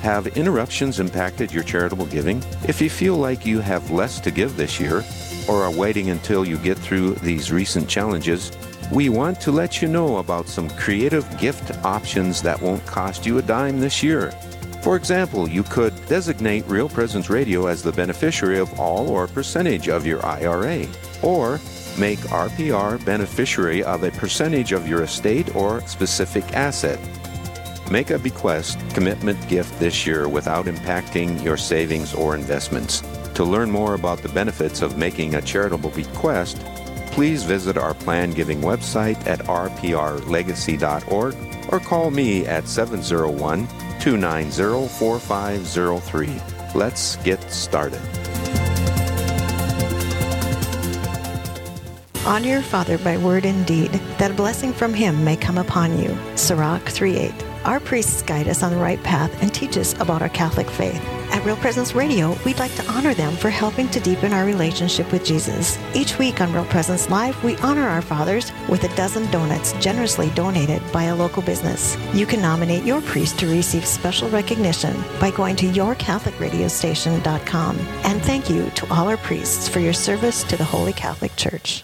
Have 0.05 0.27
interruptions 0.37 0.99
impacted 0.99 1.51
your 1.51 1.63
charitable 1.63 2.05
giving? 2.05 2.43
If 2.67 2.79
you 2.79 2.91
feel 2.91 3.15
like 3.15 3.43
you 3.43 3.59
have 3.59 3.89
less 3.89 4.19
to 4.19 4.29
give 4.29 4.55
this 4.55 4.79
year, 4.79 5.03
or 5.49 5.63
are 5.63 5.71
waiting 5.71 6.11
until 6.11 6.45
you 6.45 6.59
get 6.59 6.77
through 6.77 7.15
these 7.15 7.51
recent 7.51 7.89
challenges, 7.89 8.51
we 8.91 9.09
want 9.09 9.41
to 9.41 9.51
let 9.51 9.81
you 9.81 9.87
know 9.87 10.17
about 10.17 10.47
some 10.47 10.69
creative 10.69 11.25
gift 11.39 11.83
options 11.83 12.43
that 12.43 12.61
won't 12.61 12.85
cost 12.85 13.25
you 13.25 13.39
a 13.39 13.41
dime 13.41 13.79
this 13.79 14.03
year. 14.03 14.29
For 14.83 14.95
example, 14.95 15.49
you 15.49 15.63
could 15.63 15.95
designate 16.05 16.67
Real 16.67 16.87
Presence 16.87 17.31
Radio 17.31 17.65
as 17.65 17.81
the 17.81 17.91
beneficiary 17.91 18.59
of 18.59 18.79
all 18.79 19.09
or 19.09 19.25
percentage 19.25 19.89
of 19.89 20.05
your 20.05 20.23
IRA, 20.23 20.85
or 21.23 21.59
make 21.97 22.19
RPR 22.29 23.03
beneficiary 23.03 23.83
of 23.83 24.03
a 24.03 24.11
percentage 24.11 24.71
of 24.71 24.87
your 24.87 25.01
estate 25.01 25.55
or 25.55 25.81
specific 25.87 26.43
asset. 26.53 26.99
Make 27.91 28.09
a 28.09 28.17
bequest 28.17 28.79
commitment 28.95 29.47
gift 29.47 29.79
this 29.79 30.07
year 30.07 30.27
without 30.27 30.65
impacting 30.65 31.43
your 31.43 31.57
savings 31.57 32.13
or 32.15 32.33
investments. 32.33 33.03
To 33.35 33.43
learn 33.43 33.69
more 33.69 33.93
about 33.93 34.23
the 34.23 34.29
benefits 34.29 34.81
of 34.81 34.97
making 34.97 35.35
a 35.35 35.41
charitable 35.41 35.91
bequest, 35.91 36.57
please 37.11 37.43
visit 37.43 37.77
our 37.77 37.93
plan 37.93 38.31
giving 38.31 38.61
website 38.61 39.25
at 39.27 39.39
rprlegacy.org 39.39 41.35
or 41.71 41.79
call 41.79 42.09
me 42.11 42.45
at 42.47 42.67
701 42.67 43.67
290 43.99 44.87
4503. 44.87 46.41
Let's 46.73 47.17
get 47.17 47.41
started. 47.51 48.01
Honor 52.25 52.47
your 52.47 52.61
father 52.63 52.97
by 52.97 53.17
word 53.17 53.45
and 53.45 53.65
deed, 53.67 53.91
that 54.17 54.31
a 54.31 54.33
blessing 54.33 54.73
from 54.73 54.95
him 54.95 55.23
may 55.23 55.37
come 55.37 55.59
upon 55.59 55.99
you. 55.99 56.17
Sirach 56.35 56.81
3.8. 56.85 57.54
Our 57.65 57.79
priests 57.79 58.21
guide 58.21 58.47
us 58.47 58.61
on 58.61 58.71
the 58.71 58.77
right 58.77 59.01
path 59.01 59.41
and 59.41 59.51
teach 59.51 59.75
us 59.75 59.99
about 59.99 60.21
our 60.21 60.29
Catholic 60.29 60.69
faith. 60.69 61.03
At 61.31 61.43
Real 61.43 61.57
Presence 61.57 61.95
Radio, 61.95 62.37
we'd 62.45 62.59
like 62.59 62.75
to 62.75 62.85
honor 62.91 63.15
them 63.15 63.35
for 63.35 63.49
helping 63.49 63.87
to 63.89 63.99
deepen 63.99 64.33
our 64.33 64.45
relationship 64.45 65.11
with 65.11 65.25
Jesus. 65.25 65.79
Each 65.95 66.19
week 66.19 66.41
on 66.41 66.53
Real 66.53 66.65
Presence 66.65 67.09
Live, 67.09 67.43
we 67.43 67.57
honor 67.57 67.87
our 67.87 68.03
fathers 68.03 68.51
with 68.69 68.83
a 68.83 68.95
dozen 68.95 69.31
donuts 69.31 69.73
generously 69.73 70.29
donated 70.35 70.83
by 70.93 71.05
a 71.05 71.15
local 71.15 71.41
business. 71.41 71.97
You 72.13 72.27
can 72.27 72.39
nominate 72.39 72.83
your 72.83 73.01
priest 73.01 73.39
to 73.39 73.47
receive 73.47 73.85
special 73.85 74.29
recognition 74.29 74.95
by 75.19 75.31
going 75.31 75.55
to 75.55 75.65
yourcatholicradiostation.com. 75.65 77.79
And 77.79 78.21
thank 78.21 78.47
you 78.47 78.69
to 78.69 78.93
all 78.93 79.09
our 79.09 79.17
priests 79.17 79.67
for 79.67 79.79
your 79.79 79.93
service 79.93 80.43
to 80.43 80.55
the 80.55 80.63
Holy 80.63 80.93
Catholic 80.93 81.35
Church. 81.35 81.83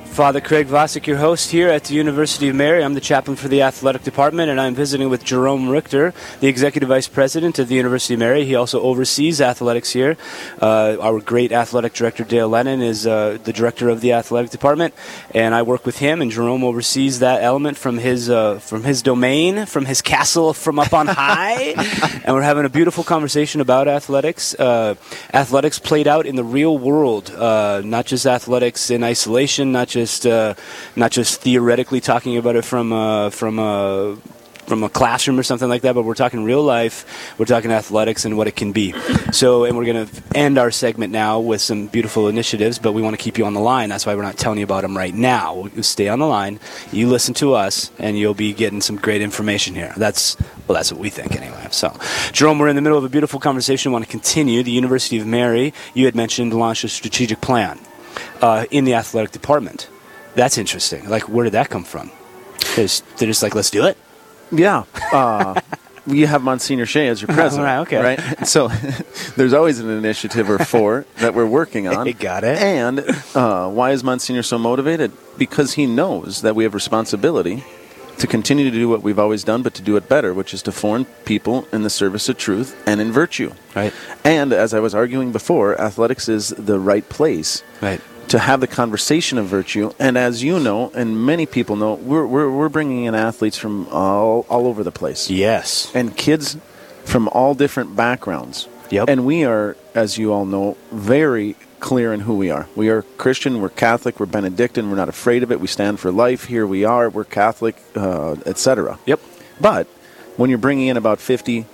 Father 0.11 0.41
Craig 0.41 0.67
Vasek, 0.67 1.07
your 1.07 1.15
host 1.15 1.51
here 1.51 1.69
at 1.69 1.85
the 1.85 1.93
University 1.93 2.49
of 2.49 2.55
Mary. 2.55 2.83
I'm 2.83 2.95
the 2.95 2.99
chaplain 2.99 3.37
for 3.37 3.47
the 3.47 3.61
athletic 3.61 4.03
department, 4.03 4.51
and 4.51 4.59
I'm 4.59 4.75
visiting 4.75 5.09
with 5.09 5.23
Jerome 5.23 5.69
Richter, 5.69 6.13
the 6.41 6.49
executive 6.49 6.89
vice 6.89 7.07
president 7.07 7.59
of 7.59 7.69
the 7.69 7.75
University 7.75 8.15
of 8.15 8.19
Mary. 8.19 8.43
He 8.43 8.53
also 8.53 8.81
oversees 8.81 9.39
athletics 9.39 9.91
here. 9.91 10.17
Uh, 10.61 10.97
our 10.99 11.21
great 11.21 11.53
athletic 11.53 11.93
director, 11.93 12.25
Dale 12.25 12.49
Lennon, 12.49 12.81
is 12.81 13.07
uh, 13.07 13.37
the 13.45 13.53
director 13.53 13.87
of 13.87 14.01
the 14.01 14.11
athletic 14.11 14.51
department, 14.51 14.93
and 15.33 15.55
I 15.55 15.61
work 15.61 15.85
with 15.85 15.99
him. 15.99 16.21
And 16.21 16.29
Jerome 16.29 16.65
oversees 16.65 17.19
that 17.19 17.41
element 17.41 17.77
from 17.77 17.97
his 17.97 18.29
uh, 18.29 18.59
from 18.59 18.83
his 18.83 19.01
domain, 19.01 19.65
from 19.65 19.85
his 19.85 20.01
castle 20.01 20.53
from 20.53 20.77
up 20.77 20.93
on 20.93 21.07
high. 21.07 21.73
and 22.25 22.35
we're 22.35 22.41
having 22.41 22.65
a 22.65 22.69
beautiful 22.69 23.05
conversation 23.05 23.61
about 23.61 23.87
athletics. 23.87 24.55
Uh, 24.55 24.95
athletics 25.33 25.79
played 25.79 26.07
out 26.07 26.25
in 26.25 26.35
the 26.35 26.43
real 26.43 26.77
world, 26.77 27.31
uh, 27.31 27.81
not 27.85 28.05
just 28.05 28.25
athletics 28.25 28.91
in 28.91 29.05
isolation, 29.05 29.71
not 29.71 29.87
just 29.87 30.00
just 30.01 30.25
uh, 30.25 30.55
not 30.95 31.11
just 31.11 31.41
theoretically 31.41 32.01
talking 32.01 32.37
about 32.37 32.55
it 32.55 32.65
from 32.65 32.91
uh, 32.91 33.29
from 33.29 33.59
a 33.59 34.17
from 34.71 34.83
a 34.83 34.89
classroom 34.89 35.37
or 35.37 35.43
something 35.43 35.67
like 35.67 35.81
that, 35.81 35.93
but 35.95 36.03
we're 36.03 36.15
talking 36.15 36.45
real 36.45 36.63
life. 36.63 37.05
We're 37.37 37.45
talking 37.45 37.71
athletics 37.71 38.23
and 38.23 38.37
what 38.37 38.47
it 38.47 38.55
can 38.55 38.71
be. 38.71 38.93
So, 39.33 39.65
and 39.65 39.75
we're 39.75 39.83
going 39.85 40.07
to 40.07 40.23
end 40.33 40.57
our 40.57 40.71
segment 40.71 41.11
now 41.11 41.41
with 41.41 41.59
some 41.59 41.87
beautiful 41.87 42.29
initiatives, 42.29 42.79
but 42.79 42.93
we 42.93 43.01
want 43.01 43.13
to 43.17 43.21
keep 43.21 43.37
you 43.37 43.45
on 43.45 43.53
the 43.53 43.59
line. 43.59 43.89
That's 43.89 44.05
why 44.05 44.15
we're 44.15 44.21
not 44.21 44.37
telling 44.37 44.59
you 44.59 44.63
about 44.63 44.83
them 44.83 44.95
right 44.95 45.13
now. 45.13 45.69
Stay 45.81 46.07
on 46.07 46.19
the 46.19 46.25
line. 46.25 46.59
You 46.93 47.09
listen 47.09 47.33
to 47.35 47.53
us, 47.53 47.91
and 47.99 48.17
you'll 48.17 48.33
be 48.33 48.53
getting 48.53 48.79
some 48.79 48.95
great 48.95 49.21
information 49.21 49.75
here. 49.75 49.93
That's 49.97 50.37
well, 50.67 50.75
that's 50.75 50.91
what 50.91 51.01
we 51.01 51.09
think 51.09 51.35
anyway. 51.35 51.67
So, 51.71 51.93
Jerome, 52.31 52.57
we're 52.57 52.69
in 52.69 52.77
the 52.77 52.81
middle 52.81 52.97
of 52.97 53.03
a 53.03 53.09
beautiful 53.09 53.41
conversation. 53.41 53.91
We 53.91 53.93
want 53.93 54.05
to 54.05 54.11
continue. 54.11 54.63
The 54.63 54.71
University 54.71 55.19
of 55.19 55.27
Mary, 55.27 55.73
you 55.93 56.05
had 56.05 56.15
mentioned, 56.15 56.53
launched 56.53 56.85
a 56.85 56.87
strategic 56.87 57.41
plan 57.41 57.77
uh, 58.41 58.67
in 58.71 58.85
the 58.85 58.93
athletic 58.93 59.31
department. 59.31 59.89
That's 60.35 60.57
interesting. 60.57 61.07
Like, 61.09 61.23
where 61.29 61.43
did 61.43 61.53
that 61.53 61.69
come 61.69 61.83
from? 61.83 62.11
They're 62.75 62.85
just, 62.85 63.17
they're 63.17 63.27
just 63.27 63.43
like, 63.43 63.55
let's 63.55 63.69
do 63.69 63.85
it. 63.85 63.97
Yeah. 64.51 64.83
Uh, 65.11 65.59
you 66.07 66.27
have 66.27 66.41
Monsignor 66.43 66.85
Shea 66.85 67.07
as 67.07 67.21
your 67.21 67.27
president. 67.27 67.65
right, 67.65 67.79
okay. 67.79 68.15
Right? 68.17 68.47
So 68.47 68.67
there's 69.35 69.53
always 69.53 69.79
an 69.79 69.89
initiative 69.89 70.49
or 70.49 70.59
four 70.59 71.05
that 71.17 71.33
we're 71.33 71.45
working 71.45 71.87
on. 71.87 72.07
You 72.07 72.13
got 72.31 72.43
it. 72.43 72.57
And 72.59 72.99
uh, 73.35 73.69
why 73.69 73.91
is 73.91 74.03
Monsignor 74.03 74.43
so 74.43 74.57
motivated? 74.57 75.11
Because 75.37 75.73
he 75.73 75.85
knows 75.85 76.41
that 76.41 76.55
we 76.55 76.63
have 76.63 76.73
responsibility 76.73 77.63
to 78.17 78.27
continue 78.27 78.65
to 78.65 78.71
do 78.71 78.87
what 78.87 79.01
we've 79.01 79.17
always 79.17 79.43
done, 79.43 79.63
but 79.63 79.73
to 79.73 79.81
do 79.81 79.95
it 79.97 80.07
better, 80.07 80.31
which 80.33 80.53
is 80.53 80.61
to 80.61 80.71
form 80.71 81.05
people 81.25 81.67
in 81.73 81.81
the 81.81 81.89
service 81.89 82.29
of 82.29 82.37
truth 82.37 82.79
and 82.85 83.01
in 83.01 83.11
virtue. 83.11 83.51
Right. 83.75 83.91
And 84.23 84.53
as 84.53 84.75
I 84.75 84.79
was 84.79 84.93
arguing 84.93 85.31
before, 85.31 85.79
athletics 85.81 86.29
is 86.29 86.49
the 86.49 86.79
right 86.79 87.07
place 87.09 87.63
Right. 87.81 87.99
To 88.31 88.39
have 88.39 88.61
the 88.61 88.67
conversation 88.67 89.37
of 89.37 89.45
virtue. 89.45 89.91
And 89.99 90.17
as 90.17 90.41
you 90.41 90.57
know, 90.57 90.89
and 90.95 91.25
many 91.25 91.45
people 91.45 91.75
know, 91.75 91.95
we're, 91.95 92.25
we're, 92.25 92.49
we're 92.49 92.69
bringing 92.69 93.03
in 93.03 93.13
athletes 93.13 93.57
from 93.57 93.89
all, 93.89 94.45
all 94.49 94.67
over 94.67 94.85
the 94.85 94.91
place. 94.91 95.29
Yes. 95.29 95.91
And 95.93 96.15
kids 96.15 96.55
from 97.03 97.27
all 97.27 97.55
different 97.55 97.93
backgrounds. 97.97 98.69
Yep. 98.89 99.09
And 99.09 99.25
we 99.25 99.43
are, 99.43 99.75
as 99.93 100.17
you 100.17 100.31
all 100.31 100.45
know, 100.45 100.77
very 100.93 101.57
clear 101.81 102.13
in 102.13 102.21
who 102.21 102.37
we 102.37 102.49
are. 102.49 102.69
We 102.73 102.87
are 102.87 103.01
Christian, 103.01 103.59
we're 103.59 103.67
Catholic, 103.67 104.17
we're 104.17 104.27
Benedictine, 104.27 104.89
we're 104.89 104.95
not 104.95 105.09
afraid 105.09 105.43
of 105.43 105.51
it, 105.51 105.59
we 105.59 105.67
stand 105.67 105.99
for 105.99 106.09
life, 106.09 106.45
here 106.45 106.65
we 106.65 106.85
are, 106.85 107.09
we're 107.09 107.25
Catholic, 107.25 107.75
uh, 107.97 108.37
etc. 108.45 108.97
Yep. 109.07 109.19
But 109.59 109.87
when 110.37 110.49
you're 110.49 110.57
bringing 110.57 110.87
in 110.87 110.95
about 110.95 111.19
50% 111.19 111.65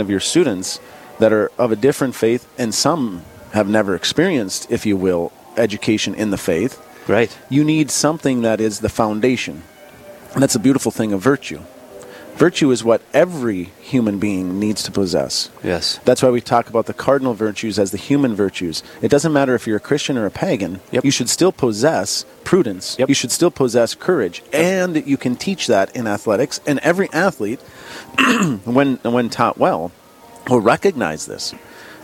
of 0.00 0.08
your 0.08 0.20
students 0.20 0.78
that 1.18 1.32
are 1.32 1.50
of 1.58 1.72
a 1.72 1.76
different 1.76 2.14
faith, 2.14 2.46
and 2.56 2.72
some 2.72 3.24
have 3.54 3.68
never 3.68 3.96
experienced, 3.96 4.70
if 4.70 4.86
you 4.86 4.96
will, 4.96 5.32
education 5.58 6.14
in 6.14 6.30
the 6.30 6.38
faith, 6.38 6.80
Right. 7.08 7.36
you 7.48 7.64
need 7.64 7.90
something 7.90 8.42
that 8.42 8.60
is 8.60 8.80
the 8.80 8.88
foundation. 8.88 9.62
And 10.34 10.42
that's 10.42 10.54
a 10.54 10.60
beautiful 10.60 10.90
thing 10.92 11.12
of 11.12 11.20
virtue. 11.20 11.60
Virtue 12.36 12.70
is 12.70 12.84
what 12.84 13.00
every 13.14 13.70
human 13.80 14.18
being 14.18 14.60
needs 14.60 14.82
to 14.82 14.92
possess. 14.92 15.48
Yes. 15.64 15.98
That's 16.04 16.22
why 16.22 16.28
we 16.28 16.42
talk 16.42 16.68
about 16.68 16.84
the 16.84 16.92
cardinal 16.92 17.32
virtues 17.32 17.78
as 17.78 17.92
the 17.92 17.96
human 17.96 18.34
virtues. 18.34 18.82
It 19.00 19.08
doesn't 19.10 19.32
matter 19.32 19.54
if 19.54 19.66
you're 19.66 19.78
a 19.78 19.80
Christian 19.80 20.18
or 20.18 20.26
a 20.26 20.30
pagan. 20.30 20.80
Yep. 20.90 21.02
You 21.06 21.10
should 21.10 21.30
still 21.30 21.50
possess 21.52 22.26
prudence. 22.44 22.96
Yep. 22.98 23.08
You 23.08 23.14
should 23.14 23.32
still 23.32 23.50
possess 23.50 23.94
courage. 23.94 24.42
And 24.52 25.06
you 25.06 25.16
can 25.16 25.36
teach 25.36 25.66
that 25.68 25.96
in 25.96 26.06
athletics. 26.06 26.60
And 26.66 26.78
every 26.80 27.08
athlete, 27.10 27.60
when, 28.64 28.96
when 28.96 29.30
taught 29.30 29.56
well, 29.56 29.92
will 30.50 30.60
recognize 30.60 31.24
this. 31.24 31.54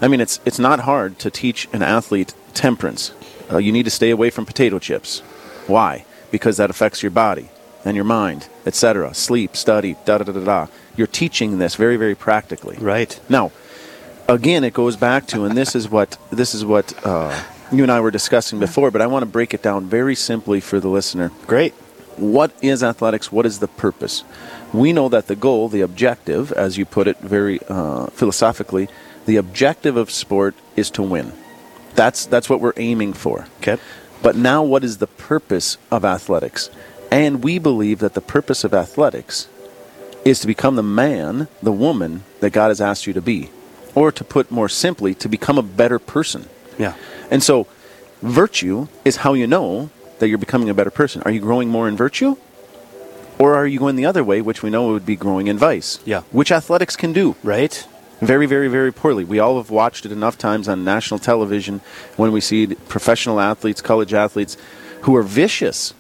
I 0.01 0.09
mean, 0.09 0.23
it's, 0.23 0.41
it's 0.47 0.59
not 0.59 0.81
hard 0.81 1.19
to 1.19 1.31
teach 1.31 1.69
an 1.75 1.83
athlete 1.83 2.33
temperance. 2.55 3.13
Uh, 3.53 3.59
you 3.59 3.71
need 3.71 3.85
to 3.85 3.91
stay 3.91 4.11
away 4.11 4.31
from 4.31 4.47
potato 4.47 4.79
chips. 4.79 5.21
Why? 5.67 6.05
Because 6.31 6.57
that 6.57 6.71
affects 6.71 7.03
your 7.03 7.11
body 7.11 7.51
and 7.85 7.95
your 7.97 8.05
mind, 8.05 8.49
etc. 8.65 9.13
Sleep, 9.15 9.57
study, 9.57 9.97
da 10.05 10.19
da 10.19 10.25
da 10.25 10.33
da 10.33 10.45
da. 10.45 10.67
You're 10.97 11.07
teaching 11.07 11.59
this 11.59 11.75
very, 11.75 11.97
very 11.97 12.15
practically. 12.15 12.77
Right. 12.79 13.19
Now, 13.29 13.53
again, 14.29 14.65
it 14.65 14.73
goes 14.73 14.97
back 14.97 15.27
to, 15.29 15.45
and 15.45 15.57
this 15.57 15.75
is 15.75 15.89
what 15.89 16.17
this 16.31 16.55
is 16.55 16.65
what 16.65 16.95
uh, 17.07 17.39
you 17.71 17.83
and 17.83 17.93
I 17.93 18.01
were 18.01 18.11
discussing 18.11 18.59
before, 18.59 18.91
but 18.91 19.03
I 19.03 19.07
want 19.07 19.23
to 19.23 19.27
break 19.31 19.55
it 19.55 19.63
down 19.63 19.87
very 19.87 20.15
simply 20.15 20.61
for 20.61 20.81
the 20.81 20.89
listener. 20.89 21.31
Great. 21.47 21.75
What 22.17 22.53
is 22.61 22.83
athletics? 22.83 23.33
What 23.33 23.47
is 23.47 23.59
the 23.59 23.69
purpose? 23.69 24.23
We 24.73 24.93
know 24.93 25.09
that 25.09 25.27
the 25.27 25.37
goal, 25.37 25.69
the 25.69 25.81
objective, 25.81 26.53
as 26.53 26.77
you 26.77 26.85
put 26.85 27.09
it 27.09 27.19
very 27.19 27.59
uh, 27.69 28.07
philosophically, 28.09 28.89
the 29.25 29.37
objective 29.37 29.97
of 29.97 30.11
sport 30.11 30.55
is 30.77 30.91
to 30.91 31.03
win. 31.03 31.33
That's 31.95 32.27
that's 32.27 32.49
what 32.49 32.61
we're 32.61 32.73
aiming 32.77 33.13
for. 33.13 33.47
Okay. 33.59 33.79
But 34.23 34.37
now, 34.37 34.63
what 34.63 34.85
is 34.85 34.99
the 34.99 35.07
purpose 35.07 35.79
of 35.91 36.05
athletics? 36.05 36.71
And 37.11 37.43
we 37.43 37.59
believe 37.59 37.99
that 37.99 38.15
the 38.15 38.21
purpose 38.21 38.65
of 38.65 38.73
athletics 38.73 39.49
is 40.25 40.41
to 40.41 40.47
become 40.47 40.77
the 40.77 40.83
man, 40.83 41.49
the 41.63 41.73
woman 41.73 42.23
that 42.41 42.51
God 42.51 42.69
has 42.69 42.81
asked 42.81 43.07
you 43.07 43.13
to 43.13 43.21
be. 43.21 43.51
Or 43.95 44.11
to 44.13 44.25
put 44.25 44.51
more 44.51 44.71
simply, 44.71 45.15
to 45.17 45.29
become 45.29 45.59
a 45.59 45.63
better 45.63 45.99
person. 45.99 46.49
Yeah. 46.79 46.95
And 47.31 47.43
so, 47.43 47.67
virtue 48.23 48.89
is 49.05 49.17
how 49.17 49.35
you 49.35 49.47
know 49.47 49.91
that 50.19 50.29
you're 50.29 50.39
becoming 50.39 50.71
a 50.71 50.75
better 50.75 50.91
person. 50.91 51.23
Are 51.25 51.31
you 51.31 51.41
growing 51.41 51.69
more 51.69 51.89
in 51.89 51.97
virtue? 51.97 52.37
Or 53.39 53.55
are 53.55 53.67
you 53.67 53.79
going 53.79 53.97
the 53.97 54.07
other 54.07 54.23
way, 54.23 54.41
which 54.41 54.63
we 54.63 54.71
know 54.71 54.93
would 54.93 55.05
be 55.05 55.17
growing 55.17 55.49
in 55.49 55.59
vice? 55.59 55.99
Yeah. 56.05 56.23
Which 56.31 56.53
athletics 56.53 56.97
can 56.97 57.13
do. 57.13 57.35
Right. 57.43 57.87
Very, 58.23 58.47
very, 58.47 58.69
very 58.69 58.93
poorly. 58.93 59.25
We 59.25 59.41
all 59.41 59.57
have 59.57 59.71
watched 59.71 60.07
it 60.07 60.13
enough 60.13 60.39
times 60.39 60.69
on 60.69 60.85
national 60.85 61.19
television 61.19 61.81
when 62.17 62.31
we 62.31 62.41
see 62.41 62.69
professional 62.69 63.41
athletes, 63.41 63.83
college 63.83 64.15
athletes, 64.15 64.57
who 65.01 65.17
are 65.17 65.25
vicious. 65.25 65.93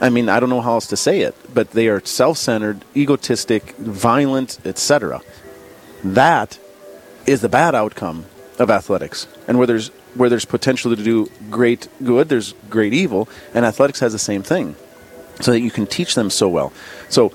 I 0.00 0.10
mean, 0.10 0.28
I 0.28 0.40
don't 0.40 0.50
know 0.50 0.60
how 0.60 0.72
else 0.72 0.88
to 0.88 0.96
say 0.96 1.20
it, 1.20 1.36
but 1.54 1.70
they 1.70 1.86
are 1.86 2.04
self-centered, 2.04 2.84
egotistic, 2.96 3.76
violent, 3.76 4.58
etc. 4.66 5.20
That 6.02 6.58
is 7.26 7.42
the 7.42 7.48
bad 7.48 7.76
outcome 7.76 8.24
of 8.58 8.70
athletics. 8.70 9.28
And 9.46 9.56
where 9.56 9.68
there's 9.68 9.92
where 10.14 10.28
there's 10.28 10.46
potential 10.46 10.96
to 10.96 11.00
do 11.00 11.30
great 11.48 11.86
good, 12.02 12.28
there's 12.28 12.54
great 12.68 12.92
evil, 12.92 13.28
and 13.54 13.64
athletics 13.64 14.00
has 14.00 14.10
the 14.10 14.18
same 14.18 14.42
thing. 14.42 14.74
So 15.40 15.52
that 15.52 15.60
you 15.60 15.70
can 15.70 15.86
teach 15.86 16.16
them 16.16 16.28
so 16.30 16.48
well. 16.48 16.72
So 17.08 17.32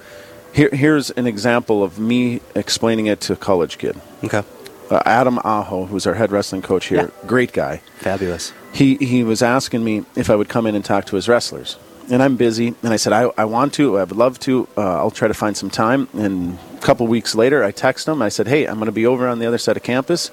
here, 0.53 0.69
here's 0.69 1.11
an 1.11 1.27
example 1.27 1.81
of 1.81 1.97
me 1.97 2.41
explaining 2.55 3.05
it 3.05 3.21
to 3.21 3.33
a 3.33 3.37
college 3.37 3.77
kid. 3.77 3.95
Okay. 4.23 4.43
Uh, 4.89 5.01
Adam 5.05 5.39
Aho, 5.43 5.85
who's 5.85 6.05
our 6.05 6.13
head 6.13 6.31
wrestling 6.31 6.61
coach 6.61 6.87
here, 6.87 7.11
great 7.25 7.51
guy. 7.51 7.77
Fabulous. 7.97 8.53
He 8.73 8.95
he 8.97 9.23
was 9.23 9.41
asking 9.41 9.83
me 9.83 10.05
if 10.15 10.29
I 10.29 10.35
would 10.35 10.49
come 10.49 10.67
in 10.67 10.75
and 10.75 10.83
talk 10.83 11.05
to 11.05 11.15
his 11.15 11.27
wrestlers, 11.27 11.77
and 12.11 12.21
I'm 12.21 12.35
busy. 12.35 12.75
And 12.83 12.93
I 12.93 12.97
said 12.97 13.13
I, 13.13 13.31
I 13.37 13.45
want 13.45 13.73
to. 13.75 13.97
I 13.97 14.03
would 14.03 14.15
love 14.15 14.39
to. 14.41 14.67
Uh, 14.77 14.97
I'll 14.97 15.11
try 15.11 15.27
to 15.27 15.33
find 15.33 15.55
some 15.55 15.69
time. 15.69 16.09
And 16.13 16.59
a 16.75 16.81
couple 16.81 17.07
weeks 17.07 17.33
later, 17.33 17.63
I 17.63 17.71
text 17.71 18.07
him. 18.07 18.21
I 18.21 18.29
said, 18.29 18.47
Hey, 18.47 18.65
I'm 18.65 18.75
going 18.75 18.87
to 18.87 18.91
be 18.91 19.05
over 19.05 19.27
on 19.27 19.39
the 19.39 19.45
other 19.45 19.57
side 19.57 19.77
of 19.77 19.83
campus. 19.83 20.31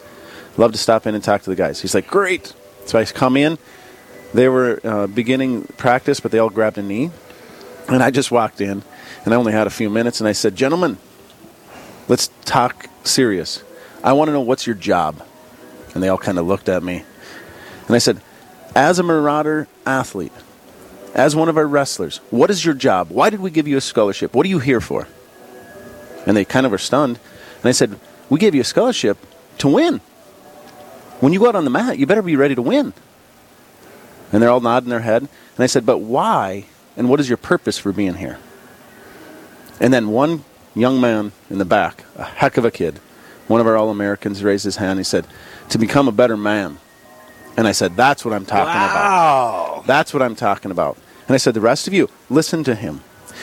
Love 0.57 0.73
to 0.73 0.79
stop 0.79 1.07
in 1.07 1.15
and 1.15 1.23
talk 1.23 1.43
to 1.43 1.51
the 1.51 1.57
guys. 1.57 1.81
He's 1.81 1.95
like, 1.95 2.07
Great. 2.07 2.55
So 2.87 2.99
I 2.99 3.05
come 3.05 3.37
in. 3.37 3.57
They 4.35 4.49
were 4.49 4.81
uh, 4.85 5.07
beginning 5.07 5.65
practice, 5.77 6.21
but 6.21 6.33
they 6.33 6.39
all 6.39 6.51
grabbed 6.51 6.79
a 6.79 6.83
knee, 6.83 7.11
and 7.89 8.01
I 8.01 8.13
just 8.13 8.31
walked 8.31 8.61
in, 8.61 8.85
and 9.25 9.35
I 9.35 9.37
only 9.37 9.53
had 9.53 9.67
a 9.67 9.71
few 9.71 9.91
minutes, 9.91 10.21
and 10.21 10.29
I 10.29 10.33
said, 10.33 10.55
Gentlemen, 10.55 10.99
let's 12.07 12.31
talk 12.45 12.87
serious. 13.03 13.65
I 14.03 14.13
want 14.13 14.29
to 14.29 14.33
know 14.33 14.41
what's 14.41 14.67
your 14.67 14.77
job. 14.77 15.23
And 15.95 16.03
they 16.03 16.09
all 16.09 16.19
kind 16.19 16.39
of 16.39 16.47
looked 16.47 16.69
at 16.69 16.83
me. 16.83 17.05
And 17.87 17.97
I 17.97 17.99
said, 17.99 18.21
As 18.75 18.99
a 18.99 19.03
Marauder 19.03 19.69
athlete, 19.85 20.33
as 21.15 21.35
one 21.35 21.49
of 21.49 21.57
our 21.57 21.67
wrestlers, 21.67 22.19
what 22.31 22.51
is 22.51 22.65
your 22.65 22.75
job? 22.75 23.11
Why 23.11 23.31
did 23.31 23.41
we 23.41 23.51
give 23.51 23.67
you 23.67 23.77
a 23.77 23.81
scholarship? 23.81 24.35
What 24.35 24.47
are 24.47 24.49
you 24.49 24.61
here 24.61 24.81
for? 24.81 25.09
And 26.27 26.37
they 26.37 26.45
kind 26.45 26.67
of 26.67 26.73
were 26.73 26.79
stunned. 26.79 27.19
And 27.57 27.67
I 27.67 27.73
said, 27.73 27.99
We 28.29 28.39
gave 28.39 28.55
you 28.55 28.61
a 28.61 28.65
scholarship 28.65 29.19
to 29.59 29.69
win. 29.69 30.01
When 31.21 31.33
you 31.33 31.41
go 31.41 31.49
out 31.49 31.57
on 31.57 31.65
the 31.65 31.71
mat, 31.71 31.99
you 31.99 32.07
better 32.07 32.23
be 32.23 32.37
ready 32.37 32.55
to 32.55 32.63
win. 32.63 32.93
And 34.33 34.41
they're 34.41 34.51
all 34.51 34.61
nodding 34.61 34.91
their 34.91 35.01
head. 35.01 35.23
And 35.23 35.65
I 35.65 35.67
said, 35.67 35.85
But 35.85 35.99
why? 35.99 36.67
And 36.97 37.09
what 37.09 37.21
is 37.21 37.29
your 37.29 37.39
purpose 37.39 37.79
for 37.79 37.93
being 37.93 38.15
here? 38.15 38.39
And 39.81 39.93
then 39.93 40.09
one 40.09 40.45
young 40.75 41.01
man 41.01 41.33
in 41.49 41.59
the 41.59 41.65
back, 41.65 42.05
a 42.17 42.25
heck 42.25 42.57
of 42.57 42.65
a 42.65 42.71
kid, 42.71 43.01
one 43.51 43.61
of 43.61 43.67
our 43.67 43.77
All 43.77 43.91
Americans 43.91 44.45
raised 44.45 44.65
his 44.65 44.77
hand. 44.77 45.01
He 45.01 45.05
said, 45.05 45.27
To 45.71 45.79
become 45.79 46.07
a 46.07 46.13
better 46.13 46.37
man. 46.37 46.79
And 47.57 47.67
I 47.67 47.73
said, 47.73 47.97
That's 47.97 48.25
what 48.25 48.33
I'm 48.33 48.47
talking 48.47 48.71
about. 48.71 49.87
That's 49.87 50.15
what 50.15 50.23
I'm 50.23 50.37
talking 50.37 50.71
about. 50.71 50.97
And 51.27 51.35
I 51.35 51.37
said, 51.37 51.55
The 51.55 51.61
rest 51.61 51.89
of 51.89 51.93
you, 51.93 52.09
listen 52.29 52.63
to 52.63 52.77
him. 52.77 53.01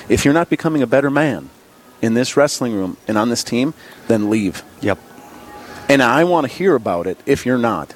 If 0.08 0.24
you're 0.24 0.34
not 0.34 0.50
becoming 0.50 0.82
a 0.82 0.88
better 0.88 1.10
man 1.10 1.50
in 2.02 2.14
this 2.14 2.38
wrestling 2.38 2.74
room 2.74 2.96
and 3.06 3.18
on 3.18 3.28
this 3.28 3.44
team, 3.44 3.74
then 4.08 4.30
leave. 4.30 4.64
Yep. 4.80 4.98
And 5.90 6.02
I 6.02 6.24
want 6.24 6.48
to 6.48 6.54
hear 6.54 6.76
about 6.76 7.06
it 7.06 7.20
if 7.26 7.46
you're 7.46 7.58
not. 7.58 7.94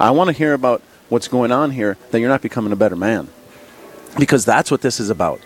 I 0.00 0.12
want 0.12 0.28
to 0.28 0.32
hear 0.32 0.54
about 0.54 0.80
what's 1.10 1.28
going 1.28 1.52
on 1.52 1.72
here 1.72 1.98
that 2.10 2.20
you're 2.20 2.30
not 2.30 2.40
becoming 2.40 2.72
a 2.72 2.76
better 2.76 2.96
man. 2.96 3.28
Because 4.18 4.46
that's 4.46 4.70
what 4.70 4.80
this 4.80 4.98
is 4.98 5.10
about. 5.10 5.40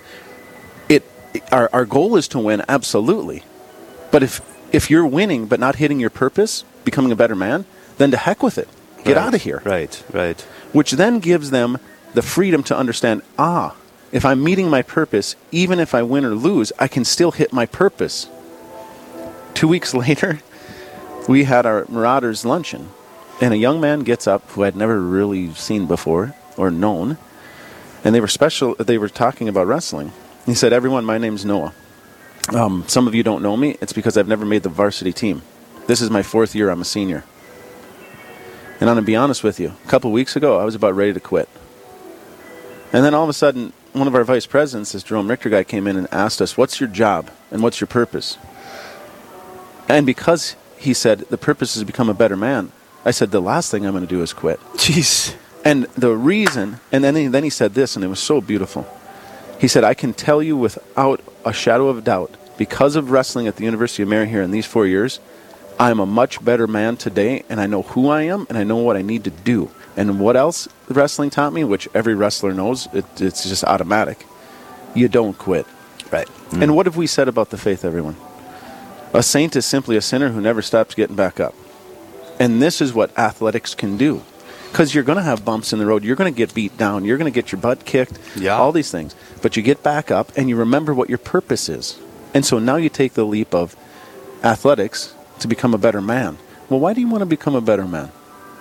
It 0.88 1.02
our, 1.50 1.68
our 1.72 1.84
goal 1.84 2.14
is 2.14 2.28
to 2.28 2.38
win, 2.38 2.62
absolutely. 2.68 3.42
But 4.12 4.22
if 4.22 4.40
if 4.72 4.90
you're 4.90 5.06
winning 5.06 5.46
but 5.46 5.60
not 5.60 5.76
hitting 5.76 6.00
your 6.00 6.10
purpose, 6.10 6.64
becoming 6.84 7.12
a 7.12 7.16
better 7.16 7.34
man, 7.34 7.64
then 7.98 8.10
to 8.10 8.16
heck 8.16 8.42
with 8.42 8.58
it. 8.58 8.68
Get 9.04 9.16
Right. 9.16 9.26
out 9.26 9.34
of 9.34 9.42
here. 9.42 9.62
Right. 9.64 10.02
Right. 10.12 10.40
Which 10.72 10.92
then 10.92 11.18
gives 11.20 11.50
them 11.50 11.78
the 12.14 12.22
freedom 12.22 12.62
to 12.64 12.76
understand, 12.76 13.22
ah, 13.38 13.74
if 14.12 14.24
I'm 14.24 14.42
meeting 14.42 14.70
my 14.70 14.82
purpose, 14.82 15.36
even 15.52 15.78
if 15.80 15.94
I 15.94 16.02
win 16.02 16.24
or 16.24 16.34
lose, 16.34 16.72
I 16.78 16.88
can 16.88 17.04
still 17.04 17.30
hit 17.32 17.52
my 17.52 17.66
purpose. 17.66 18.28
Two 19.54 19.68
weeks 19.68 19.94
later, 20.04 20.40
we 21.28 21.44
had 21.44 21.66
our 21.66 21.84
Marauders 21.88 22.44
luncheon, 22.44 22.88
and 23.40 23.52
a 23.52 23.58
young 23.58 23.80
man 23.80 24.00
gets 24.00 24.26
up 24.26 24.48
who 24.50 24.64
I'd 24.64 24.76
never 24.76 25.00
really 25.00 25.52
seen 25.54 25.86
before 25.86 26.34
or 26.56 26.70
known, 26.70 27.18
and 28.04 28.14
they 28.14 28.20
were 28.20 28.28
special. 28.28 28.74
They 28.78 28.98
were 28.98 29.08
talking 29.08 29.48
about 29.48 29.66
wrestling. 29.66 30.12
He 30.46 30.54
said, 30.54 30.72
"Everyone, 30.72 31.04
my 31.04 31.18
name's 31.18 31.44
Noah. 31.44 31.74
Um, 32.54 32.84
some 32.86 33.06
of 33.06 33.14
you 33.14 33.22
don't 33.22 33.42
know 33.42 33.56
me. 33.56 33.76
It's 33.80 33.92
because 33.92 34.16
I've 34.16 34.28
never 34.28 34.46
made 34.46 34.62
the 34.62 34.70
varsity 34.70 35.12
team. 35.12 35.42
This 35.86 36.00
is 36.00 36.10
my 36.10 36.22
fourth 36.22 36.54
year. 36.54 36.70
I'm 36.70 36.80
a 36.80 36.84
senior. 36.84 37.24
And 38.80 38.88
I'm 38.88 38.96
gonna 38.96 39.02
be 39.02 39.16
honest 39.16 39.44
with 39.44 39.60
you. 39.60 39.74
A 39.84 39.88
couple 39.88 40.10
weeks 40.12 40.36
ago, 40.36 40.58
I 40.58 40.64
was 40.64 40.74
about 40.74 40.94
ready 40.94 41.12
to 41.12 41.20
quit. 41.20 41.48
And 42.92 43.04
then 43.04 43.12
all 43.12 43.22
of 43.22 43.28
a 43.28 43.34
sudden, 43.34 43.72
one 43.92 44.06
of 44.06 44.14
our 44.14 44.24
vice 44.24 44.46
presidents, 44.46 44.92
this 44.92 45.02
Jerome 45.02 45.28
Richter 45.28 45.50
guy, 45.50 45.64
came 45.64 45.86
in 45.86 45.96
and 45.96 46.08
asked 46.12 46.40
us, 46.40 46.56
"What's 46.56 46.80
your 46.80 46.88
job 46.88 47.30
and 47.50 47.62
what's 47.62 47.80
your 47.80 47.88
purpose?" 47.88 48.38
And 49.88 50.06
because 50.06 50.56
he 50.76 50.94
said 50.94 51.20
the 51.30 51.38
purpose 51.38 51.76
is 51.76 51.82
to 51.82 51.86
become 51.86 52.08
a 52.08 52.14
better 52.14 52.36
man, 52.36 52.72
I 53.04 53.10
said 53.10 53.30
the 53.30 53.42
last 53.42 53.70
thing 53.70 53.84
I'm 53.84 53.92
going 53.92 54.06
to 54.06 54.08
do 54.08 54.22
is 54.22 54.32
quit. 54.32 54.60
Jeez. 54.74 55.34
And 55.64 55.84
the 55.96 56.14
reason, 56.14 56.80
and 56.92 57.02
then 57.02 57.16
he, 57.16 57.26
then 57.26 57.44
he 57.44 57.50
said 57.50 57.74
this, 57.74 57.96
and 57.96 58.04
it 58.04 58.08
was 58.08 58.20
so 58.20 58.40
beautiful. 58.40 58.86
He 59.58 59.68
said, 59.68 59.84
"I 59.84 59.94
can 59.94 60.14
tell 60.14 60.42
you 60.42 60.56
without 60.56 61.20
a 61.48 61.52
shadow 61.52 61.88
of 61.88 62.04
doubt, 62.04 62.36
because 62.58 62.94
of 62.94 63.10
wrestling 63.10 63.46
at 63.46 63.56
the 63.56 63.64
University 63.64 64.02
of 64.02 64.08
Mary 64.08 64.28
here 64.28 64.42
in 64.42 64.50
these 64.50 64.66
four 64.66 64.86
years, 64.86 65.18
I'm 65.78 65.98
a 65.98 66.06
much 66.06 66.44
better 66.44 66.66
man 66.66 66.96
today, 66.96 67.42
and 67.48 67.58
I 67.58 67.66
know 67.66 67.82
who 67.82 68.08
I 68.08 68.22
am, 68.22 68.46
and 68.50 68.58
I 68.58 68.64
know 68.64 68.76
what 68.76 68.96
I 68.96 69.02
need 69.02 69.24
to 69.24 69.30
do. 69.30 69.70
And 69.96 70.20
what 70.20 70.36
else 70.36 70.68
wrestling 70.88 71.30
taught 71.30 71.52
me, 71.52 71.64
which 71.64 71.88
every 71.94 72.14
wrestler 72.14 72.52
knows, 72.52 72.86
it, 72.92 73.06
it's 73.20 73.48
just 73.48 73.64
automatic. 73.64 74.26
You 74.94 75.08
don't 75.08 75.38
quit. 75.38 75.66
Right. 76.12 76.28
And 76.52 76.76
what 76.76 76.86
have 76.86 76.96
we 76.96 77.06
said 77.06 77.28
about 77.28 77.50
the 77.50 77.58
faith, 77.58 77.84
everyone? 77.84 78.16
A 79.14 79.22
saint 79.22 79.56
is 79.56 79.64
simply 79.64 79.96
a 79.96 80.02
sinner 80.02 80.30
who 80.30 80.40
never 80.40 80.62
stops 80.62 80.94
getting 80.94 81.16
back 81.16 81.40
up. 81.40 81.54
And 82.38 82.60
this 82.60 82.80
is 82.80 82.92
what 82.92 83.16
athletics 83.18 83.74
can 83.74 83.96
do. 83.96 84.22
Because 84.70 84.94
you're 84.94 85.04
going 85.04 85.16
to 85.16 85.22
have 85.22 85.44
bumps 85.44 85.72
in 85.72 85.78
the 85.78 85.86
road. 85.86 86.04
You're 86.04 86.16
going 86.16 86.32
to 86.32 86.36
get 86.36 86.54
beat 86.54 86.76
down. 86.76 87.04
You're 87.04 87.18
going 87.18 87.30
to 87.30 87.34
get 87.34 87.50
your 87.50 87.60
butt 87.60 87.84
kicked. 87.84 88.18
Yeah. 88.36 88.56
All 88.56 88.70
these 88.70 88.90
things. 88.90 89.14
But 89.42 89.56
you 89.56 89.62
get 89.62 89.82
back 89.82 90.10
up 90.10 90.30
and 90.36 90.48
you 90.48 90.56
remember 90.56 90.94
what 90.94 91.08
your 91.08 91.18
purpose 91.18 91.68
is. 91.68 91.98
And 92.34 92.44
so 92.44 92.58
now 92.58 92.76
you 92.76 92.88
take 92.88 93.14
the 93.14 93.24
leap 93.24 93.54
of 93.54 93.74
athletics 94.44 95.14
to 95.40 95.48
become 95.48 95.74
a 95.74 95.78
better 95.78 96.00
man. 96.00 96.38
Well, 96.68 96.80
why 96.80 96.92
do 96.92 97.00
you 97.00 97.08
want 97.08 97.22
to 97.22 97.26
become 97.26 97.54
a 97.54 97.60
better 97.60 97.86
man? 97.86 98.12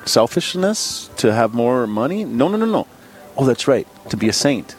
Selfishness? 0.05 1.09
To 1.17 1.33
have 1.33 1.53
more 1.53 1.85
money? 1.85 2.23
No, 2.23 2.47
no, 2.47 2.57
no, 2.57 2.65
no. 2.65 2.87
Oh, 3.35 3.45
that's 3.45 3.67
right. 3.67 3.87
To 4.09 4.17
be 4.17 4.29
a 4.29 4.33
saint. 4.33 4.75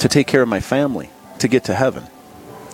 To 0.00 0.08
take 0.08 0.26
care 0.26 0.42
of 0.42 0.48
my 0.48 0.60
family. 0.60 1.10
To 1.38 1.48
get 1.48 1.64
to 1.64 1.74
heaven. 1.74 2.04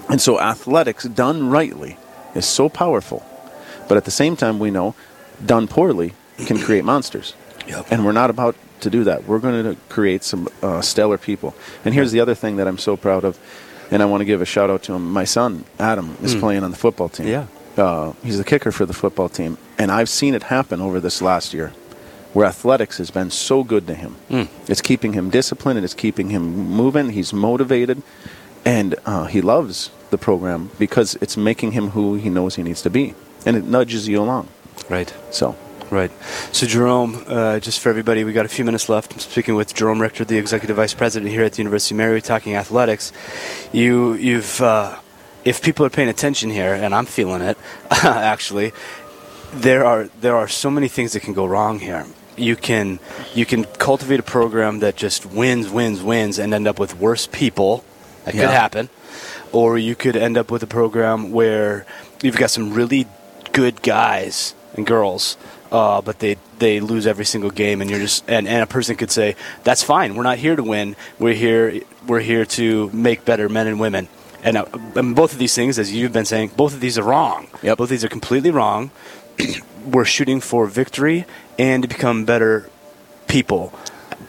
And 0.09 0.21
so 0.21 0.41
athletics 0.41 1.05
done 1.05 1.49
rightly 1.49 1.97
is 2.35 2.45
so 2.45 2.69
powerful. 2.69 3.25
But 3.89 3.97
at 3.97 4.05
the 4.05 4.11
same 4.11 4.37
time, 4.37 4.59
we 4.59 4.71
know 4.71 4.95
done 5.45 5.69
poorly 5.69 6.15
can 6.47 6.59
create 6.59 6.85
monsters. 6.85 7.35
And 7.91 8.05
we're 8.05 8.13
not 8.13 8.31
about 8.31 8.55
to 8.81 8.91
do 8.91 9.05
that. 9.05 9.25
We're 9.29 9.39
going 9.39 9.63
to 9.65 9.77
create 9.89 10.25
some 10.25 10.49
uh, 10.63 10.81
stellar 10.81 11.19
people. 11.19 11.55
And 11.85 11.95
here's 11.95 12.13
the 12.13 12.21
other 12.21 12.35
thing 12.35 12.57
that 12.57 12.67
I'm 12.67 12.79
so 12.79 12.97
proud 12.97 13.25
of, 13.25 13.39
and 13.91 14.03
I 14.03 14.07
want 14.07 14.21
to 14.23 14.25
give 14.25 14.41
a 14.43 14.47
shout 14.47 14.71
out 14.71 14.83
to 14.85 14.95
him. 14.95 15.13
My 15.13 15.25
son, 15.25 15.65
Adam, 15.79 16.17
is 16.23 16.35
Mm. 16.35 16.41
playing 16.41 16.65
on 16.65 16.71
the 16.71 16.77
football 16.77 17.09
team. 17.09 17.27
Yeah. 17.29 17.47
Uh, 17.77 18.13
he's 18.23 18.39
the 18.39 18.45
kicker 18.45 18.73
for 18.73 18.85
the 18.87 18.93
football 18.93 19.29
team. 19.29 19.57
And 19.79 19.91
I've 19.93 20.09
seen 20.09 20.35
it 20.35 20.45
happen 20.45 20.81
over 20.81 21.01
this 21.01 21.23
last 21.23 21.55
year 21.55 21.73
where 22.33 22.47
athletics 22.47 22.99
has 22.99 23.11
been 23.11 23.31
so 23.31 23.63
good 23.63 23.87
to 23.87 23.95
him. 23.95 24.17
Mm. 24.31 24.49
It's 24.69 24.81
keeping 24.81 25.13
him 25.13 25.31
disciplined, 25.31 25.77
and 25.79 25.85
it's 25.85 25.95
keeping 25.95 26.31
him 26.31 26.43
moving. 26.69 27.11
He's 27.11 27.33
motivated, 27.33 28.03
and 28.65 28.95
uh, 29.07 29.27
he 29.27 29.41
loves 29.41 29.91
the 30.11 30.19
program 30.19 30.71
because 30.79 31.17
it's 31.21 31.37
making 31.37 31.73
him 31.73 31.91
who 31.91 32.15
he 32.15 32.29
knows 32.31 32.57
he 32.57 32.63
needs 32.63 32.83
to 32.83 32.91
be. 32.91 33.15
And 33.47 33.57
it 33.57 33.65
nudges 33.65 34.09
you 34.09 34.21
along. 34.21 34.49
Right. 34.89 35.13
So. 35.31 35.55
Right. 35.93 36.11
So, 36.53 36.67
Jerome, 36.67 37.23
uh, 37.27 37.61
just 37.61 37.81
for 37.81 37.91
everybody, 37.91 38.25
we 38.25 38.33
got 38.33 38.47
a 38.47 38.49
few 38.49 38.65
minutes 38.65 38.89
left. 38.89 39.13
I'm 39.13 39.19
speaking 39.19 39.57
with 39.57 39.75
Jerome 39.75 40.01
Richter, 40.01 40.25
the 40.25 40.39
executive 40.39 40.77
vice 40.77 40.95
president 40.95 41.31
here 41.31 41.43
at 41.45 41.53
the 41.53 41.59
University 41.59 41.95
of 41.95 41.99
Mary, 41.99 42.23
talking 42.23 42.57
athletics. 42.57 43.13
You, 43.73 44.15
you've, 44.15 44.59
uh, 44.63 44.99
if 45.45 45.61
people 45.61 45.85
are 45.85 45.91
paying 45.91 46.09
attention 46.09 46.49
here, 46.49 46.73
and 46.73 46.95
I'm 46.95 47.05
feeling 47.05 47.43
it, 47.43 47.59
actually, 47.91 48.73
there 49.53 49.85
are 49.85 50.05
there 50.23 50.35
are 50.35 50.49
so 50.49 50.71
many 50.71 50.89
things 50.89 51.13
that 51.13 51.21
can 51.21 51.35
go 51.35 51.45
wrong 51.45 51.79
here. 51.79 52.07
You 52.39 52.57
can 52.57 52.99
you 53.35 53.45
can 53.45 53.65
cultivate 53.65 54.19
a 54.19 54.23
program 54.23 54.79
that 54.79 54.97
just 54.97 55.27
wins, 55.27 55.69
wins, 55.69 56.03
wins, 56.03 56.39
and 56.39 56.55
end 56.55 56.67
up 56.67 56.79
with 56.79 56.97
worse 56.99 57.27
people. 57.27 57.85
That 58.25 58.35
Yeah. 58.35 58.41
could 58.47 58.51
happen. 58.55 58.89
Or 59.53 59.77
you 59.77 59.95
could 59.95 60.17
end 60.17 60.39
up 60.39 60.51
with 60.51 60.63
a 60.63 60.67
program 60.67 61.33
where 61.33 61.85
you've 62.23 62.39
got 62.39 62.49
some 62.49 62.73
really 62.73 63.07
good 63.53 63.83
guys 63.83 64.55
and 64.75 64.87
girls, 64.87 65.37
uh, 65.73 66.03
but 66.03 66.21
they 66.21 66.37
they 66.59 66.79
lose 66.79 67.07
every 67.07 67.25
single 67.25 67.51
game, 67.51 67.81
and 67.81 67.91
you're 67.91 67.99
just 67.99 68.29
and, 68.29 68.47
and 68.47 68.63
a 68.63 68.67
person 68.67 68.95
could 68.95 69.11
say, 69.11 69.35
"That's 69.65 69.83
fine. 69.83 70.15
We're 70.15 70.23
not 70.23 70.39
here 70.39 70.55
to 70.55 70.63
win. 70.63 70.95
We're 71.19 71.35
here 71.35 71.81
we're 72.07 72.21
here 72.21 72.45
to 72.45 72.91
make 72.93 73.25
better 73.25 73.49
men 73.49 73.67
and 73.67 73.81
women." 73.81 74.09
And, 74.45 74.57
uh, 74.57 74.65
and 74.97 75.15
both 75.15 75.33
of 75.33 75.39
these 75.39 75.55
things, 75.55 75.79
as 75.79 75.93
you've 75.95 76.13
been 76.13 76.25
saying, 76.25 76.53
both 76.57 76.75
of 76.75 76.81
these 76.81 76.99
are 76.99 77.05
wrong. 77.05 77.47
Yep. 77.63 77.79
Both 77.79 77.87
of 77.87 77.91
these 77.91 78.05
are 78.05 78.09
completely 78.09 78.51
wrong. 78.51 78.91
we're 79.87 80.05
shooting 80.05 80.41
for 80.41 80.67
victory 80.67 81.25
and 81.59 81.83
to 81.83 81.89
become 81.89 82.25
better 82.25 82.69
people, 83.29 83.73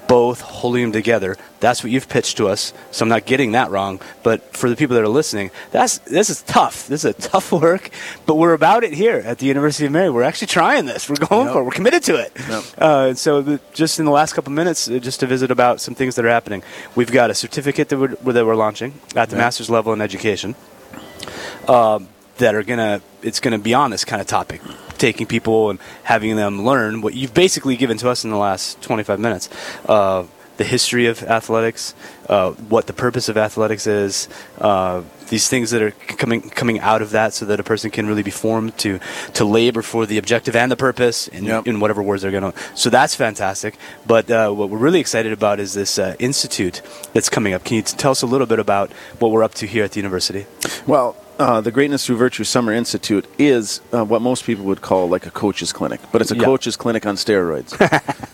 both 0.08 0.42
holding 0.42 0.84
them 0.84 0.92
together. 0.92 1.36
That's 1.64 1.82
what 1.82 1.94
you've 1.94 2.10
pitched 2.10 2.36
to 2.38 2.50
us. 2.50 2.74
So 2.92 3.04
I'm 3.04 3.10
not 3.10 3.26
getting 3.26 3.54
that 3.54 3.72
wrong. 3.72 4.02
But 4.22 4.42
for 4.56 4.70
the 4.70 4.76
people 4.76 4.96
that 4.96 5.04
are 5.04 5.08
listening, 5.08 5.50
that's 5.72 6.00
this 6.00 6.30
is 6.30 6.42
tough. 6.42 6.88
This 6.88 7.06
is 7.06 7.12
a 7.12 7.14
tough 7.14 7.52
work, 7.66 7.90
but 8.26 8.36
we're 8.36 8.52
about 8.54 8.84
it 8.84 8.92
here 8.94 9.24
at 9.26 9.38
the 9.40 9.46
University 9.46 9.86
of 9.86 9.94
Mary. 9.94 10.10
We're 10.10 10.24
actually 10.24 10.48
trying 10.48 10.86
this. 10.86 11.10
We're 11.10 11.16
going 11.26 11.48
for 11.54 11.62
it. 11.62 11.64
We're 11.64 11.72
committed 11.72 12.04
to 12.04 12.16
it. 12.18 12.32
Uh, 12.78 13.06
and 13.10 13.18
so 13.18 13.42
the, 13.42 13.62
just 13.74 13.98
in 13.98 14.04
the 14.04 14.12
last 14.12 14.34
couple 14.34 14.52
minutes, 14.52 14.90
uh, 14.90 15.00
just 15.00 15.22
to 15.22 15.26
visit 15.26 15.52
about 15.52 15.80
some 15.80 15.96
things 15.96 16.16
that 16.16 16.26
are 16.26 16.30
happening. 16.30 16.64
We've 16.96 17.12
got 17.12 17.30
a 17.32 17.34
certificate 17.34 17.88
that 17.90 17.98
we're, 17.98 18.34
that 18.34 18.46
we're 18.46 18.56
launching 18.56 19.00
at 19.16 19.30
the 19.30 19.38
Yeah. 19.38 19.44
master's 19.44 19.70
level 19.70 19.94
in 19.94 20.02
education 20.02 20.56
um, 21.68 22.10
that 22.40 22.56
are 22.56 22.64
gonna 22.64 23.02
it's 23.22 23.40
gonna 23.40 23.58
be 23.60 23.74
on 23.74 23.90
this 23.92 24.04
kind 24.04 24.22
of 24.22 24.28
topic 24.28 24.60
taking 24.98 25.26
people 25.28 25.70
and 25.70 25.80
having 26.04 26.36
them 26.36 26.66
learn 26.66 27.02
what 27.02 27.14
you've 27.14 27.34
basically 27.34 27.76
given 27.78 27.98
to 27.98 28.10
us 28.10 28.24
in 28.24 28.32
the 28.32 28.38
last 28.38 28.82
25 28.82 29.20
minutes 29.20 29.50
uh, 29.88 30.24
the 30.58 30.64
history 30.64 31.08
of 31.08 31.24
athletics 31.24 31.94
uh, 32.30 32.52
what 32.52 32.88
the 32.88 32.94
purpose 32.94 33.30
of 33.30 33.38
athletics 33.38 33.88
is 33.88 34.30
uh, 34.60 35.02
these 35.30 35.48
things 35.48 35.72
that 35.72 35.82
are 35.82 35.92
coming 35.92 36.42
coming 36.50 36.80
out 36.80 37.02
of 37.02 37.12
that 37.12 37.34
so 37.34 37.46
that 37.46 37.60
a 37.60 37.64
person 37.64 37.90
can 37.90 38.08
really 38.08 38.24
be 38.24 38.32
formed 38.32 38.78
to 38.78 39.00
to 39.34 39.46
labor 39.46 39.82
for 39.82 40.06
the 40.06 40.18
objective 40.18 40.56
and 40.56 40.72
the 40.72 40.76
purpose 40.76 41.28
in, 41.30 41.48
in 41.66 41.80
whatever 41.80 42.04
words 42.04 42.22
they're 42.22 42.32
going 42.32 42.52
to 42.52 42.60
so 42.76 42.90
that's 42.90 43.16
fantastic. 43.16 43.78
But 44.06 44.30
uh, 44.30 44.52
what 44.52 44.70
we're 44.70 44.78
really 44.78 45.00
excited 45.00 45.32
about 45.32 45.60
is 45.60 45.74
this 45.74 45.98
uh, 46.00 46.16
institute 46.20 46.82
that's 47.14 47.30
coming 47.30 47.54
up. 47.54 47.64
Can 47.64 47.78
you 47.78 47.82
t- 47.82 47.96
tell 47.98 48.12
us 48.12 48.22
a 48.22 48.28
little 48.28 48.48
bit 48.48 48.60
about 48.60 48.92
what 49.20 49.32
we're 49.32 49.44
up 49.44 49.54
to 49.56 49.68
here 49.68 49.84
at 49.84 49.92
the 49.92 50.00
university? 50.00 50.46
Well, 50.88 51.16
uh, 51.40 51.62
the 51.62 51.72
Greatness 51.72 52.06
Through 52.06 52.18
Virtue 52.18 52.44
Summer 52.44 52.72
Institute 52.74 53.26
is 53.38 53.82
uh, 53.92 54.04
what 54.06 54.22
most 54.22 54.46
people 54.46 54.66
would 54.66 54.82
call 54.82 55.10
like 55.10 55.26
a 55.26 55.32
coach's 55.32 55.74
clinic, 55.74 56.00
but 56.12 56.22
it's 56.22 56.32
a 56.32 56.36
Yeah. 56.36 56.44
coach's 56.44 56.76
clinic 56.78 57.06
on 57.06 57.16
steroids. 57.16 57.72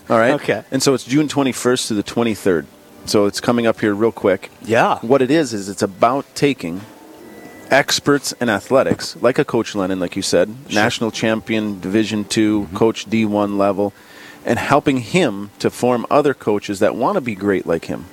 All 0.10 0.18
right? 0.18 0.32
Okay. 0.34 0.62
And 0.70 0.82
so 0.82 0.94
it's 0.94 1.04
June 1.04 1.28
21st 1.28 1.88
to 1.88 1.94
the 1.94 2.02
23rd. 2.02 2.66
So 3.06 3.24
it's 3.26 3.40
coming 3.40 3.66
up 3.66 3.80
here 3.80 3.94
real 3.94 4.12
quick. 4.12 4.50
Yeah. 4.62 4.98
What 5.00 5.22
it 5.22 5.30
is, 5.30 5.54
is 5.54 5.68
it's 5.68 5.82
about 5.82 6.26
taking 6.34 6.82
experts 7.70 8.32
in 8.40 8.48
athletics, 8.48 9.16
like 9.22 9.38
a 9.38 9.44
Coach 9.44 9.74
Lennon, 9.74 10.00
like 10.00 10.16
you 10.16 10.22
said, 10.22 10.50
national 10.72 11.10
champion, 11.10 11.80
Division 11.80 12.24
two, 12.24 12.62
Mm-hmm. 12.62 12.76
Coach 12.76 13.08
D1 13.08 13.56
level, 13.56 13.92
and 14.44 14.58
helping 14.58 14.98
him 14.98 15.50
to 15.60 15.70
form 15.70 16.04
other 16.10 16.34
coaches 16.34 16.80
that 16.80 16.94
want 16.96 17.14
to 17.16 17.20
be 17.20 17.34
great 17.34 17.66
like 17.66 17.86
him, 17.86 18.06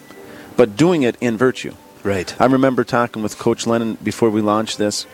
but 0.55 0.75
doing 0.77 1.03
it 1.03 1.15
in 1.21 1.37
virtue. 1.37 1.73
Right. 2.03 2.39
I 2.39 2.45
remember 2.45 2.83
talking 2.83 3.23
with 3.23 3.37
Coach 3.37 3.67
Lennon 3.67 3.95
before 4.03 4.29
we 4.29 4.41
launched 4.41 4.77
this, 4.77 5.05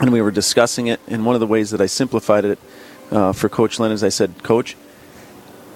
and 0.00 0.12
we 0.12 0.22
were 0.22 0.30
discussing 0.30 0.86
it. 0.86 1.00
And 1.08 1.26
one 1.26 1.34
of 1.36 1.40
the 1.40 1.46
ways 1.46 1.70
that 1.70 1.80
I 1.80 1.86
simplified 1.86 2.44
it 2.44 2.58
uh, 3.10 3.32
for 3.32 3.48
Coach 3.48 3.78
Lennon 3.78 3.94
is 3.94 4.04
I 4.04 4.08
said, 4.08 4.42
Coach, 4.42 4.76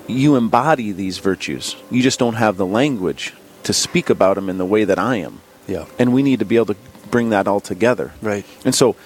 you 0.07 0.37
embody 0.37 0.93
these 0.93 1.19
virtues. 1.19 1.77
You 1.91 2.03
just 2.03 2.19
don't 2.19 2.35
have 2.35 2.57
the 2.57 2.67
language 2.67 3.35
to 3.65 3.73
speak 3.73 4.11
about 4.11 4.35
them 4.37 4.49
in 4.49 4.59
the 4.59 4.67
way 4.67 4.85
that 4.85 4.99
I 4.99 5.17
am. 5.17 5.41
Yeah. 5.67 5.87
And 5.99 6.13
we 6.13 6.23
need 6.23 6.39
to 6.41 6.45
be 6.45 6.57
able 6.57 6.75
to 6.75 6.77
bring 7.11 7.31
that 7.31 7.49
all 7.49 7.61
together. 7.61 8.13
Right. 8.21 8.45
And 8.65 8.75
so, 8.75 8.97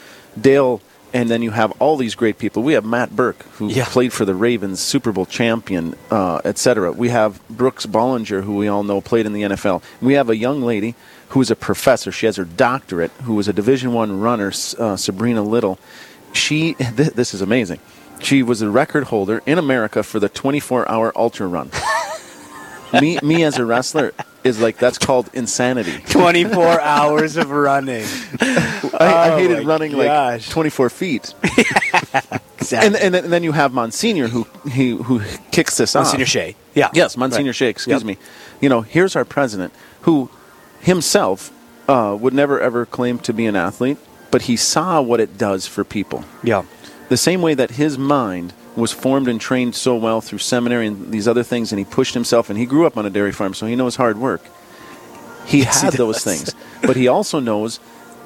Dale, 0.41 0.81
and 1.13 1.31
then 1.31 1.41
you 1.43 1.53
have 1.53 1.71
all 1.81 1.97
these 1.97 2.15
great 2.17 2.39
people. 2.39 2.63
We 2.65 2.73
have 2.75 2.85
Matt 2.85 3.15
Birk, 3.15 3.43
who 3.55 3.69
Yeah. 3.69 3.85
played 3.87 4.13
for 4.13 4.25
the 4.25 4.35
Ravens, 4.35 4.81
Super 4.81 5.13
Bowl 5.13 5.25
champion, 5.27 5.95
uh, 6.11 6.41
etc. 6.45 6.91
We 6.93 7.11
have 7.11 7.41
Brooks 7.49 7.87
Bollinger, 7.87 8.43
who 8.43 8.57
we 8.57 8.67
all 8.69 8.83
know 8.83 9.01
played 9.01 9.25
in 9.27 9.33
the 9.33 9.43
NFL. 9.43 9.83
We 10.03 10.15
have 10.15 10.29
a 10.29 10.37
young 10.37 10.63
lady 10.63 10.95
who 11.31 11.41
is 11.41 11.51
a 11.51 11.57
professor. 11.57 12.11
She 12.13 12.27
has 12.27 12.37
her 12.37 12.45
doctorate, 12.45 13.11
who 13.25 13.35
was 13.35 13.49
a 13.49 13.53
Division 13.53 13.93
One 13.93 14.21
runner, 14.21 14.49
uh, 14.79 14.97
Sabrina 14.97 15.43
Little. 15.43 15.79
She, 16.33 16.75
th- 16.75 17.13
this 17.15 17.35
is 17.35 17.41
amazing. 17.43 17.81
She 18.21 18.43
was 18.43 18.63
a 18.63 18.71
record 18.71 19.05
holder 19.05 19.43
in 19.47 19.59
America 19.59 20.03
for 20.03 20.19
the 20.21 20.29
24-hour 20.29 21.13
ultra 21.17 21.47
run. 21.47 21.71
me, 23.01 23.19
me 23.23 23.45
as 23.45 23.59
a 23.59 23.65
wrestler 23.65 24.13
is 24.45 24.61
like 24.61 24.77
that's 24.79 24.99
called 24.99 25.29
insanity. 25.35 25.99
24 26.11 26.81
hours 26.81 27.37
of 27.37 27.51
running. 27.51 28.05
I, 28.41 28.97
I 28.99 29.31
Oh 29.31 29.37
hated 29.39 29.67
running 29.67 29.93
gosh. 29.93 30.47
like 30.47 30.51
24 30.51 30.91
feet. 30.91 31.35
Exactly. 32.61 32.87
And, 32.89 32.97
and, 32.97 33.15
then, 33.15 33.25
and 33.25 33.33
then 33.33 33.43
you 33.45 33.53
have 33.53 33.73
Monsignor 33.73 34.27
who 34.27 34.47
he, 34.69 34.91
who 34.91 35.23
kicks 35.53 35.77
this 35.77 35.95
off. 35.95 36.07
Monsignor 36.07 36.27
Shea. 36.27 36.57
Yeah. 36.75 36.91
Yes, 36.93 37.17
Monsignor 37.17 37.51
Right. 37.51 37.55
Shea. 37.57 37.69
Excuse 37.69 38.03
Yep. 38.03 38.05
me. 38.05 38.19
You 38.61 38.69
know, 38.69 38.81
here's 38.81 39.15
our 39.15 39.25
president 39.25 39.73
who 40.03 40.29
himself 40.81 41.53
uh, 41.89 42.17
would 42.19 42.35
never 42.35 42.61
ever 42.61 42.87
claim 42.87 43.19
to 43.21 43.33
be 43.33 43.47
an 43.47 43.57
athlete, 43.57 43.99
but 44.31 44.43
he 44.43 44.57
saw 44.57 45.01
what 45.01 45.21
it 45.21 45.39
does 45.39 45.67
for 45.67 45.85
people. 45.85 46.25
Yeah. 46.43 46.65
The 47.09 47.17
same 47.17 47.41
way 47.41 47.55
that 47.55 47.73
his 47.73 47.97
mind 47.97 48.53
was 48.77 48.93
formed 48.93 49.29
and 49.29 49.41
trained 49.41 49.75
so 49.75 49.97
well 49.97 50.21
through 50.21 50.39
seminary 50.39 50.87
and 50.87 51.11
these 51.11 51.27
other 51.27 51.43
things, 51.43 51.73
and 51.73 51.79
he 51.79 51.85
pushed 51.85 52.15
himself, 52.15 52.51
and 52.51 52.59
he 52.59 52.67
grew 52.67 52.87
up 52.87 52.97
on 52.97 53.07
a 53.07 53.11
dairy 53.11 53.33
farm, 53.33 53.55
so 53.55 53.67
he 53.67 53.75
knows 53.75 53.97
hard 53.97 54.19
work. 54.19 54.43
He 55.47 55.61
Yes, 55.61 55.81
he 55.81 55.87
had 55.87 55.95
those 55.95 56.23
things, 56.23 56.55
but 56.83 56.97
he 56.97 57.09
also 57.09 57.41
knows 57.41 57.81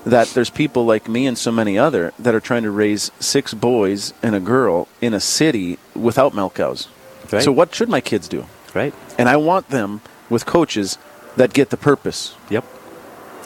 that 0.05 0.29
there's 0.29 0.51
people 0.51 0.85
like 0.85 1.09
me 1.09 1.27
and 1.27 1.39
so 1.39 1.53
many 1.53 1.79
other 1.79 2.13
that 2.19 2.35
are 2.35 2.41
trying 2.41 2.65
to 2.65 2.71
raise 2.71 3.13
six 3.21 3.55
boys 3.55 4.13
and 4.23 4.35
a 4.35 4.41
girl 4.41 4.89
in 5.01 5.15
a 5.15 5.21
city 5.21 5.79
without 5.95 6.35
milk 6.35 6.55
cows. 6.55 6.89
Right. 7.31 7.43
So 7.43 7.53
what 7.53 7.75
should 7.75 7.89
my 7.89 8.01
kids 8.01 8.27
do? 8.27 8.47
Right. 8.75 8.93
And 9.17 9.29
I 9.29 9.37
want 9.37 9.69
them 9.69 10.01
with 10.29 10.45
coaches 10.45 10.99
that 11.37 11.53
get 11.53 11.71
the 11.71 11.77
purpose. 11.77 12.35
Yep. 12.51 12.65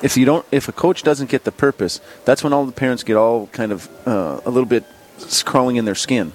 If 0.03 0.17
you 0.17 0.25
don't, 0.25 0.45
if 0.53 0.69
a 0.69 0.73
coach 0.73 1.03
doesn't 1.03 1.31
get 1.31 1.45
the 1.45 1.53
purpose, 1.53 2.01
that's 2.25 2.45
when 2.45 2.53
all 2.53 2.67
the 2.67 2.73
parents 2.73 3.03
get 3.03 3.17
all 3.17 3.47
kind 3.49 3.73
of 3.73 3.89
uh, 4.07 4.41
a 4.45 4.51
little 4.51 4.69
bit 4.69 4.85
crawling 5.45 5.77
in 5.77 5.85
their 5.85 5.95
skin, 5.95 6.33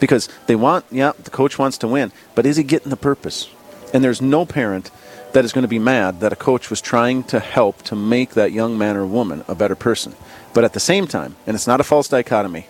because 0.00 0.28
they 0.46 0.56
want, 0.56 0.84
yeah, 0.90 1.12
the 1.22 1.30
coach 1.30 1.58
wants 1.58 1.78
to 1.78 1.88
win, 1.88 2.12
but 2.34 2.44
is 2.44 2.56
he 2.56 2.64
getting 2.64 2.90
the 2.90 2.96
purpose? 2.96 3.48
And 3.94 4.02
there's 4.02 4.20
no 4.20 4.44
parent 4.44 4.90
that 5.32 5.44
is 5.44 5.52
going 5.52 5.62
to 5.62 5.68
be 5.68 5.78
mad 5.78 6.20
that 6.20 6.32
a 6.32 6.36
coach 6.36 6.70
was 6.70 6.80
trying 6.80 7.22
to 7.24 7.38
help 7.38 7.82
to 7.82 7.94
make 7.94 8.30
that 8.30 8.52
young 8.52 8.76
man 8.76 8.96
or 8.96 9.06
woman 9.06 9.44
a 9.46 9.54
better 9.54 9.76
person. 9.76 10.14
But 10.52 10.64
at 10.64 10.72
the 10.72 10.80
same 10.80 11.06
time, 11.06 11.36
and 11.46 11.54
it's 11.54 11.66
not 11.66 11.80
a 11.80 11.84
false 11.84 12.08
dichotomy, 12.08 12.66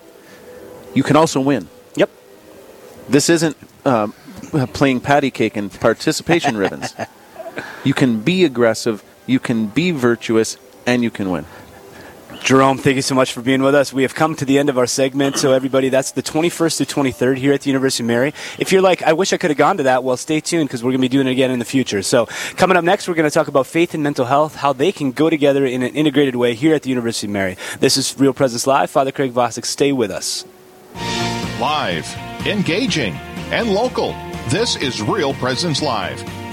you 0.95 1.03
can 1.03 1.17
also 1.17 1.41
win. 1.41 1.69
Yep. 1.95 2.11
This 3.09 3.31
isn't 3.31 3.57
uh, 3.85 4.09
playing 4.73 5.01
patty 5.01 5.31
cake 5.31 5.57
and 5.57 5.73
participation 5.73 6.57
ribbons. 6.57 6.95
You 7.85 7.95
can 7.95 8.21
be 8.21 8.45
aggressive, 8.45 9.03
you 9.27 9.39
can 9.39 9.67
be 9.67 9.91
virtuous, 9.91 10.57
and 10.87 11.03
you 11.03 11.11
can 11.11 11.31
win. 11.31 11.47
Jerome, 12.47 12.79
thank 12.79 12.97
you 12.97 13.03
so 13.03 13.15
much 13.15 13.33
for 13.33 13.43
being 13.43 13.63
with 13.63 13.75
us. 13.75 13.93
We 13.93 14.03
have 14.03 14.15
come 14.15 14.37
to 14.37 14.45
the 14.45 14.59
end 14.59 14.69
of 14.69 14.79
our 14.79 14.87
segment. 14.87 15.37
So, 15.37 15.53
everybody, 15.53 15.89
that's 15.89 16.13
the 16.13 16.23
21st 16.23 16.87
to 16.87 16.95
23rd 16.95 17.39
here 17.39 17.53
at 17.53 17.63
the 17.63 17.71
University 17.71 18.05
of 18.05 18.07
Mary. 18.07 18.35
If 18.59 18.71
you're 18.71 18.83
like, 18.83 19.03
I 19.03 19.15
wish 19.15 19.33
I 19.33 19.37
could 19.37 19.51
have 19.51 19.59
gone 19.59 19.79
to 19.79 19.83
that, 19.85 20.05
well, 20.05 20.17
stay 20.17 20.41
tuned 20.41 20.69
because 20.69 20.85
we're 20.85 20.91
going 20.91 21.01
to 21.01 21.09
be 21.09 21.09
doing 21.09 21.27
it 21.27 21.33
again 21.33 21.51
in 21.51 21.59
the 21.59 21.65
future. 21.65 22.03
So, 22.03 22.27
coming 22.57 22.77
up 22.77 22.85
next, 22.85 23.09
we're 23.09 23.15
going 23.15 23.29
to 23.29 23.35
talk 23.35 23.49
about 23.49 23.67
faith 23.67 23.95
and 23.95 24.03
mental 24.03 24.27
health, 24.27 24.55
how 24.57 24.73
they 24.73 24.93
can 24.93 25.11
go 25.13 25.29
together 25.29 25.67
in 25.67 25.83
an 25.83 25.95
integrated 25.95 26.37
way 26.37 26.55
here 26.55 26.75
at 26.75 26.83
the 26.83 26.89
University 26.89 27.27
of 27.27 27.33
Mary. 27.33 27.57
This 27.81 27.97
is 27.97 28.17
Real 28.19 28.33
Presence 28.33 28.67
Live. 28.67 28.91
Father 28.91 29.11
Craig 29.11 29.33
Vasek, 29.33 29.65
stay 29.65 29.91
with 29.91 30.13
us. 30.13 30.45
Live, 31.61 32.07
engaging, 32.47 33.15
and 33.51 33.73
local. 33.73 34.13
This 34.51 34.77
is 34.77 35.03
Real 35.03 35.35
Presence 35.35 35.83
Live 35.83 36.23